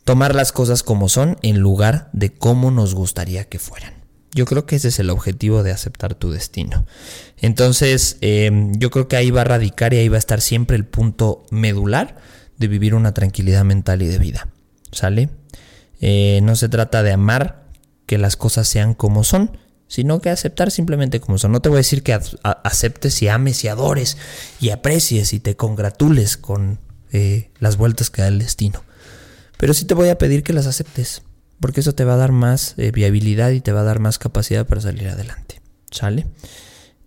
tomar 0.04 0.34
las 0.34 0.52
cosas 0.52 0.82
como 0.82 1.08
son 1.08 1.38
en 1.42 1.60
lugar 1.60 2.10
de 2.12 2.30
cómo 2.30 2.70
nos 2.70 2.94
gustaría 2.94 3.44
que 3.44 3.58
fueran. 3.58 3.94
Yo 4.34 4.44
creo 4.44 4.66
que 4.66 4.76
ese 4.76 4.88
es 4.88 4.98
el 4.98 5.10
objetivo 5.10 5.62
de 5.62 5.72
aceptar 5.72 6.14
tu 6.14 6.30
destino. 6.30 6.86
Entonces, 7.38 8.18
em, 8.20 8.72
yo 8.78 8.90
creo 8.90 9.08
que 9.08 9.16
ahí 9.16 9.30
va 9.30 9.40
a 9.40 9.44
radicar 9.44 9.94
y 9.94 9.98
ahí 9.98 10.08
va 10.08 10.16
a 10.16 10.18
estar 10.18 10.40
siempre 10.40 10.76
el 10.76 10.84
punto 10.84 11.44
medular 11.50 12.16
de 12.58 12.68
vivir 12.68 12.94
una 12.94 13.14
tranquilidad 13.14 13.64
mental 13.64 14.02
y 14.02 14.06
de 14.06 14.18
vida. 14.18 14.48
¿Sale? 14.92 15.30
Eh, 16.00 16.40
no 16.42 16.56
se 16.56 16.68
trata 16.68 17.02
de 17.02 17.12
amar 17.12 17.67
que 18.08 18.16
las 18.18 18.36
cosas 18.36 18.66
sean 18.66 18.94
como 18.94 19.22
son, 19.22 19.58
sino 19.86 20.20
que 20.20 20.30
aceptar 20.30 20.70
simplemente 20.70 21.20
como 21.20 21.36
son. 21.36 21.52
No 21.52 21.60
te 21.60 21.68
voy 21.68 21.76
a 21.76 21.80
decir 21.80 22.02
que 22.02 22.18
aceptes 22.42 23.22
y 23.22 23.28
ames 23.28 23.62
y 23.64 23.68
adores 23.68 24.16
y 24.60 24.70
aprecies 24.70 25.34
y 25.34 25.40
te 25.40 25.56
congratules 25.56 26.38
con 26.38 26.80
eh, 27.12 27.50
las 27.60 27.76
vueltas 27.76 28.08
que 28.08 28.22
da 28.22 28.28
el 28.28 28.38
destino. 28.38 28.82
Pero 29.58 29.74
sí 29.74 29.84
te 29.84 29.92
voy 29.92 30.08
a 30.08 30.16
pedir 30.16 30.42
que 30.42 30.54
las 30.54 30.66
aceptes 30.66 31.22
porque 31.60 31.80
eso 31.80 31.94
te 31.94 32.04
va 32.04 32.14
a 32.14 32.18
dar 32.18 32.32
más 32.32 32.74
eh, 32.78 32.92
viabilidad 32.92 33.50
y 33.50 33.60
te 33.60 33.72
va 33.72 33.80
a 33.80 33.84
dar 33.84 33.98
más 33.98 34.18
capacidad 34.18 34.66
para 34.66 34.80
salir 34.80 35.08
adelante. 35.08 35.60
¿Sale? 35.90 36.26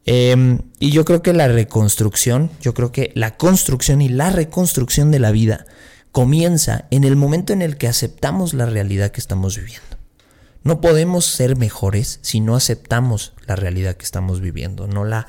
Em, 0.06 0.60
y 0.80 0.92
yo 0.92 1.04
creo 1.04 1.24
que 1.24 1.34
la 1.34 1.48
reconstrucción, 1.48 2.52
yo 2.62 2.76
creo 2.76 2.92
que 2.92 3.12
la 3.16 3.38
construcción 3.38 4.02
y 4.02 4.10
la 4.10 4.30
reconstrucción 4.30 5.10
de 5.10 5.20
la 5.20 5.32
vida 5.32 5.66
comienza 6.12 6.86
en 6.92 7.06
el 7.06 7.16
momento 7.16 7.54
en 7.54 7.64
el 7.64 7.78
que 7.78 7.88
aceptamos 7.88 8.54
la 8.54 8.66
realidad 8.66 9.12
que 9.12 9.22
estamos 9.22 9.58
viviendo. 9.58 10.01
No 10.64 10.80
podemos 10.80 11.26
ser 11.26 11.58
mejores 11.58 12.20
si 12.22 12.40
no 12.40 12.56
aceptamos 12.56 13.34
la 13.48 13.56
realidad 13.56 13.96
que 13.96 14.06
estamos 14.06 14.42
viviendo, 14.42 14.88
no 14.88 15.06
la, 15.06 15.28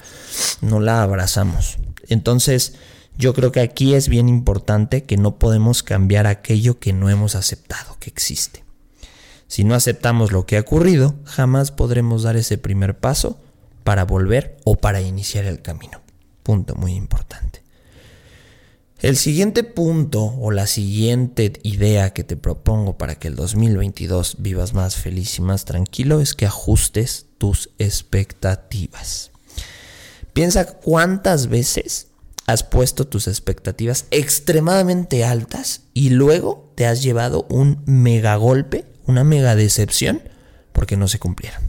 no 0.61 0.79
la 0.79 1.03
abrazamos. 1.03 1.79
Entonces, 2.09 2.75
yo 3.17 3.33
creo 3.33 3.53
que 3.53 3.61
aquí 3.61 3.95
es 3.95 4.09
bien 4.09 4.29
importante 4.29 5.05
que 5.05 5.17
no 5.17 5.39
podemos 5.39 5.83
cambiar 5.83 6.27
aquello 6.27 6.79
que 6.79 6.93
no 6.93 7.09
hemos 7.09 7.35
aceptado 7.35 7.97
que 7.99 8.11
existe. 8.11 8.65
Si 9.47 9.65
no 9.65 9.75
aceptamos 9.75 10.33
lo 10.33 10.47
que 10.47 10.57
ha 10.57 10.61
ocurrido, 10.61 11.15
jamás 11.25 11.71
podremos 11.73 12.23
dar 12.23 12.37
ese 12.37 12.59
primer 12.59 12.99
paso 12.99 13.39
para 13.85 14.05
volver 14.05 14.57
o 14.65 14.77
para 14.77 15.01
iniciar 15.01 15.45
el 15.45 15.63
camino. 15.63 16.01
Punto 16.43 16.75
muy 16.75 16.95
importante. 16.95 17.62
El 19.03 19.17
siguiente 19.17 19.65
punto 19.65 20.23
o 20.23 20.51
la 20.53 20.67
siguiente 20.67 21.53
idea 21.65 22.13
que 22.13 22.25
te 22.25 22.37
propongo 22.37 22.97
para 22.97 23.17
que 23.17 23.29
el 23.29 23.35
2022 23.35 24.37
vivas 24.39 24.75
más 24.75 24.97
feliz 24.97 25.39
y 25.39 25.43
más 25.43 25.65
tranquilo 25.65 26.21
es 26.21 26.35
que 26.35 26.47
ajustes 26.47 27.27
tus 27.37 27.71
expectativas. 27.79 29.33
Piensa 30.33 30.79
cuántas 30.79 31.49
veces 31.49 32.09
has 32.47 32.63
puesto 32.63 33.07
tus 33.07 33.27
expectativas 33.27 34.07
extremadamente 34.11 35.25
altas 35.25 35.83
y 35.93 36.11
luego 36.11 36.73
te 36.77 36.87
has 36.87 37.03
llevado 37.03 37.47
un 37.51 37.83
mega 37.85 38.37
golpe 38.37 38.87
una 39.07 39.25
mega 39.25 39.57
decepción 39.57 40.23
porque 40.73 40.97
no 40.97 41.09
se 41.09 41.19
cumplieron. 41.19 41.63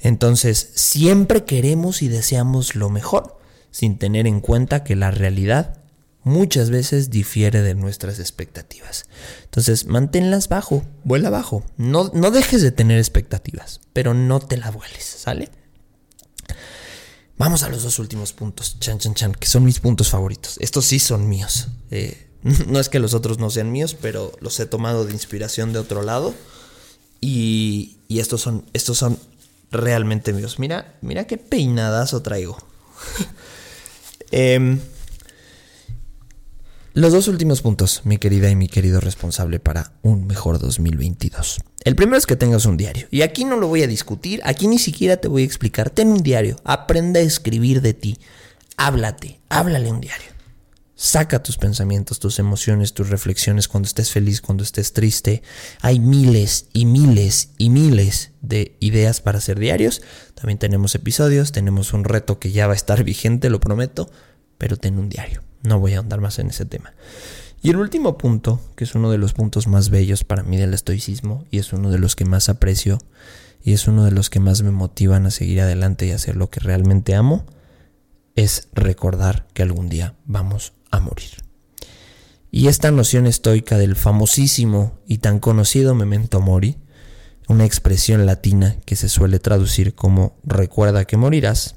Entonces, 0.00 0.70
siempre 0.74 1.44
queremos 1.44 2.02
y 2.02 2.08
deseamos 2.08 2.74
lo 2.74 2.90
mejor, 2.90 3.38
sin 3.70 3.98
tener 3.98 4.26
en 4.26 4.40
cuenta 4.40 4.84
que 4.84 4.96
la 4.96 5.10
realidad 5.10 5.82
muchas 6.26 6.70
veces 6.70 7.08
difiere 7.08 7.62
de 7.62 7.74
nuestras 7.74 8.18
expectativas. 8.18 9.06
Entonces, 9.44 9.86
manténlas 9.86 10.48
bajo, 10.48 10.84
vuela 11.04 11.30
bajo. 11.30 11.64
No, 11.76 12.10
no 12.12 12.30
dejes 12.30 12.62
de 12.62 12.72
tener 12.72 12.98
expectativas, 12.98 13.80
pero 13.92 14.12
no 14.12 14.40
te 14.40 14.56
la 14.56 14.70
vueles, 14.70 15.04
¿sale? 15.04 15.50
Vamos 17.38 17.62
a 17.62 17.68
los 17.68 17.82
dos 17.82 17.98
últimos 17.98 18.32
puntos, 18.32 18.78
chan, 18.80 18.98
chan, 18.98 19.14
chan, 19.14 19.32
que 19.32 19.46
son 19.46 19.64
mis 19.64 19.80
puntos 19.80 20.10
favoritos. 20.10 20.56
Estos 20.60 20.84
sí 20.86 20.98
son 20.98 21.28
míos. 21.28 21.68
Eh, 21.90 22.26
No 22.66 22.78
es 22.78 22.88
que 22.88 22.98
los 22.98 23.14
otros 23.14 23.38
no 23.38 23.50
sean 23.50 23.72
míos, 23.72 23.96
pero 24.00 24.32
los 24.40 24.58
he 24.60 24.66
tomado 24.66 25.04
de 25.04 25.12
inspiración 25.12 25.72
de 25.72 25.78
otro 25.78 26.02
lado. 26.02 26.34
Y, 27.20 27.98
estos, 28.08 28.40
son, 28.40 28.64
estos 28.72 28.98
son 28.98 29.18
realmente 29.70 30.32
míos. 30.32 30.58
Mira, 30.58 30.96
mira 31.00 31.26
qué 31.26 31.38
peinadazo 31.38 32.22
traigo. 32.22 32.58
Em, 34.32 34.80
los 36.96 37.12
dos 37.12 37.28
últimos 37.28 37.60
puntos, 37.60 38.00
mi 38.04 38.16
querida 38.16 38.48
y 38.48 38.56
mi 38.56 38.68
querido 38.68 39.00
responsable 39.00 39.60
para 39.60 39.92
un 40.00 40.26
mejor 40.26 40.58
2022. 40.58 41.58
El 41.84 41.94
primero 41.94 42.16
es 42.16 42.24
que 42.24 42.36
tengas 42.36 42.64
un 42.64 42.78
diario. 42.78 43.06
Y 43.10 43.20
aquí 43.20 43.44
no 43.44 43.56
lo 43.58 43.68
voy 43.68 43.82
a 43.82 43.86
discutir, 43.86 44.40
aquí 44.44 44.66
ni 44.66 44.78
siquiera 44.78 45.18
te 45.18 45.28
voy 45.28 45.42
a 45.42 45.44
explicar. 45.44 45.90
Ten 45.90 46.08
un 46.08 46.22
diario, 46.22 46.56
aprende 46.64 47.20
a 47.20 47.22
escribir 47.22 47.82
de 47.82 47.92
ti. 47.92 48.18
Háblate, 48.78 49.40
háblale 49.50 49.90
un 49.90 50.00
diario. 50.00 50.28
Saca 50.94 51.42
tus 51.42 51.58
pensamientos, 51.58 52.18
tus 52.18 52.38
emociones, 52.38 52.94
tus 52.94 53.10
reflexiones 53.10 53.68
cuando 53.68 53.88
estés 53.88 54.10
feliz, 54.10 54.40
cuando 54.40 54.64
estés 54.64 54.94
triste. 54.94 55.42
Hay 55.82 56.00
miles 56.00 56.68
y 56.72 56.86
miles 56.86 57.50
y 57.58 57.68
miles 57.68 58.30
de 58.40 58.74
ideas 58.80 59.20
para 59.20 59.36
hacer 59.36 59.58
diarios. 59.58 60.00
También 60.34 60.58
tenemos 60.58 60.94
episodios, 60.94 61.52
tenemos 61.52 61.92
un 61.92 62.04
reto 62.04 62.38
que 62.38 62.52
ya 62.52 62.66
va 62.66 62.72
a 62.72 62.76
estar 62.76 63.04
vigente, 63.04 63.50
lo 63.50 63.60
prometo, 63.60 64.10
pero 64.56 64.78
ten 64.78 64.98
un 64.98 65.10
diario. 65.10 65.45
No 65.62 65.78
voy 65.78 65.94
a 65.94 66.00
andar 66.00 66.20
más 66.20 66.38
en 66.38 66.48
ese 66.48 66.64
tema. 66.64 66.92
Y 67.62 67.70
el 67.70 67.76
último 67.76 68.16
punto, 68.18 68.60
que 68.76 68.84
es 68.84 68.94
uno 68.94 69.10
de 69.10 69.18
los 69.18 69.32
puntos 69.32 69.66
más 69.66 69.90
bellos 69.90 70.24
para 70.24 70.42
mí 70.42 70.56
del 70.56 70.74
estoicismo 70.74 71.44
y 71.50 71.58
es 71.58 71.72
uno 71.72 71.90
de 71.90 71.98
los 71.98 72.14
que 72.14 72.24
más 72.24 72.48
aprecio 72.48 72.98
y 73.62 73.72
es 73.72 73.88
uno 73.88 74.04
de 74.04 74.12
los 74.12 74.30
que 74.30 74.38
más 74.38 74.62
me 74.62 74.70
motivan 74.70 75.26
a 75.26 75.30
seguir 75.30 75.60
adelante 75.60 76.06
y 76.06 76.12
hacer 76.12 76.36
lo 76.36 76.50
que 76.50 76.60
realmente 76.60 77.16
amo, 77.16 77.44
es 78.36 78.68
recordar 78.72 79.48
que 79.54 79.62
algún 79.62 79.88
día 79.88 80.14
vamos 80.24 80.74
a 80.90 81.00
morir. 81.00 81.30
Y 82.50 82.68
esta 82.68 82.90
noción 82.90 83.26
estoica 83.26 83.76
del 83.76 83.96
famosísimo 83.96 84.98
y 85.06 85.18
tan 85.18 85.40
conocido 85.40 85.94
memento 85.94 86.40
mori, 86.40 86.76
una 87.48 87.64
expresión 87.64 88.26
latina 88.26 88.76
que 88.84 88.96
se 88.96 89.08
suele 89.08 89.38
traducir 89.38 89.94
como 89.94 90.36
recuerda 90.44 91.04
que 91.04 91.16
morirás, 91.16 91.75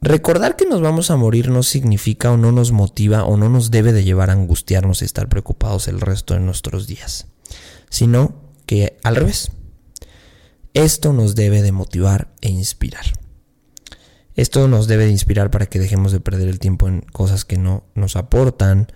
recordar 0.00 0.56
que 0.56 0.66
nos 0.66 0.80
vamos 0.80 1.10
a 1.10 1.16
morir 1.16 1.50
no 1.50 1.62
significa 1.62 2.30
o 2.30 2.36
no 2.36 2.52
nos 2.52 2.72
motiva 2.72 3.24
o 3.24 3.36
no 3.36 3.48
nos 3.48 3.70
debe 3.70 3.92
de 3.92 4.04
llevar 4.04 4.30
a 4.30 4.34
angustiarnos 4.34 5.02
y 5.02 5.04
estar 5.04 5.28
preocupados 5.28 5.88
el 5.88 6.00
resto 6.00 6.34
de 6.34 6.40
nuestros 6.40 6.86
días, 6.86 7.26
sino 7.88 8.34
que 8.66 8.98
al 9.02 9.16
revés, 9.16 9.52
esto 10.74 11.12
nos 11.12 11.34
debe 11.34 11.62
de 11.62 11.72
motivar 11.72 12.28
e 12.40 12.48
inspirar. 12.48 13.04
Esto 14.36 14.68
nos 14.68 14.86
debe 14.86 15.04
de 15.04 15.10
inspirar 15.10 15.50
para 15.50 15.66
que 15.66 15.78
dejemos 15.78 16.12
de 16.12 16.20
perder 16.20 16.48
el 16.48 16.60
tiempo 16.60 16.88
en 16.88 17.00
cosas 17.00 17.44
que 17.44 17.58
no 17.58 17.84
nos 17.94 18.16
aportan, 18.16 18.92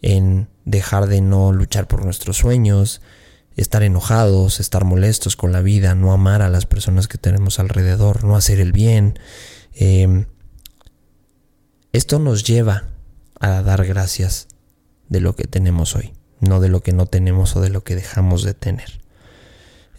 en 0.00 0.48
dejar 0.64 1.06
de 1.06 1.20
no 1.20 1.52
luchar 1.52 1.86
por 1.86 2.04
nuestros 2.04 2.38
sueños, 2.38 3.00
estar 3.56 3.82
enojados, 3.82 4.60
estar 4.60 4.84
molestos 4.84 5.36
con 5.36 5.52
la 5.52 5.60
vida, 5.60 5.94
no 5.94 6.12
amar 6.12 6.42
a 6.42 6.48
las 6.48 6.66
personas 6.66 7.08
que 7.08 7.18
tenemos 7.18 7.58
alrededor, 7.58 8.24
no 8.24 8.36
hacer 8.36 8.60
el 8.60 8.72
bien. 8.72 9.18
Em, 9.74 10.26
esto 11.92 12.18
nos 12.18 12.44
lleva 12.44 12.88
a 13.40 13.62
dar 13.62 13.86
gracias 13.86 14.48
de 15.08 15.20
lo 15.20 15.34
que 15.36 15.44
tenemos 15.44 15.94
hoy, 15.96 16.12
no 16.40 16.60
de 16.60 16.68
lo 16.68 16.82
que 16.82 16.92
no 16.92 17.06
tenemos 17.06 17.56
o 17.56 17.60
de 17.60 17.70
lo 17.70 17.84
que 17.84 17.94
dejamos 17.94 18.42
de 18.42 18.54
tener. 18.54 19.00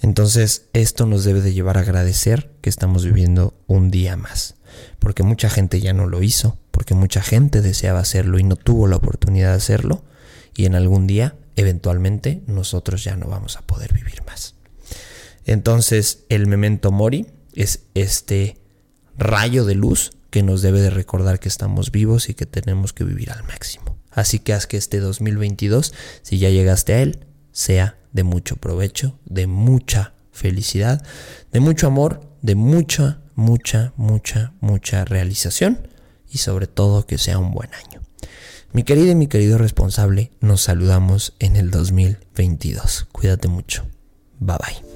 Entonces, 0.01 0.67
esto 0.73 1.05
nos 1.05 1.23
debe 1.23 1.41
de 1.41 1.53
llevar 1.53 1.77
a 1.77 1.81
agradecer 1.81 2.51
que 2.61 2.69
estamos 2.69 3.03
viviendo 3.03 3.53
un 3.67 3.91
día 3.91 4.15
más 4.15 4.55
porque 4.99 5.23
mucha 5.23 5.49
gente 5.49 5.79
ya 5.81 5.93
no 5.93 6.07
lo 6.07 6.23
hizo, 6.23 6.57
porque 6.71 6.93
mucha 6.93 7.21
gente 7.21 7.61
deseaba 7.61 7.99
hacerlo 7.99 8.39
y 8.39 8.43
no 8.43 8.55
tuvo 8.55 8.87
la 8.87 8.97
oportunidad 8.97 9.49
de 9.49 9.57
hacerlo, 9.57 10.03
y 10.55 10.65
en 10.65 10.75
algún 10.75 11.07
día, 11.07 11.35
eventualmente, 11.55 12.41
nosotros 12.47 13.03
ya 13.03 13.15
no 13.15 13.27
vamos 13.27 13.57
a 13.57 13.61
poder 13.61 13.93
vivir 13.93 14.23
más. 14.25 14.55
Entonces, 15.45 16.25
el 16.29 16.47
memento 16.47 16.91
mori 16.91 17.27
es 17.53 17.81
este 17.93 18.57
rayo 19.17 19.65
de 19.65 19.75
luz 19.75 20.11
que 20.29 20.43
nos 20.43 20.61
debe 20.61 20.81
de 20.81 20.89
recordar 20.89 21.39
que 21.39 21.49
estamos 21.49 21.91
vivos 21.91 22.29
y 22.29 22.33
que 22.33 22.45
tenemos 22.45 22.93
que 22.93 23.03
vivir 23.03 23.31
al 23.31 23.43
máximo. 23.43 23.97
Así 24.11 24.39
que 24.39 24.53
haz 24.53 24.67
que 24.67 24.77
este 24.77 24.99
2022, 24.99 25.93
si 26.21 26.39
ya 26.39 26.49
llegaste 26.49 26.93
a 26.93 27.01
él, 27.01 27.25
sea 27.51 27.97
de 28.11 28.23
mucho 28.23 28.55
provecho, 28.55 29.19
de 29.25 29.47
mucha 29.47 30.13
felicidad, 30.31 31.03
de 31.51 31.59
mucho 31.59 31.87
amor, 31.87 32.21
de 32.41 32.55
mucha, 32.55 33.21
mucha, 33.35 33.93
mucha, 33.95 34.53
mucha 34.61 35.05
realización 35.05 35.87
y 36.29 36.39
sobre 36.39 36.67
todo 36.67 37.05
que 37.05 37.17
sea 37.17 37.37
un 37.37 37.51
buen 37.51 37.69
año. 37.73 38.01
Mi 38.71 38.83
querido 38.83 39.11
y 39.11 39.15
mi 39.15 39.27
querido 39.27 39.57
responsable, 39.57 40.31
nos 40.41 40.61
saludamos 40.61 41.33
en 41.39 41.55
el 41.55 41.71
2022. 41.71 43.07
Cuídate 43.11 43.47
mucho. 43.47 43.87
Bye 44.39 44.57
bye. 44.57 44.88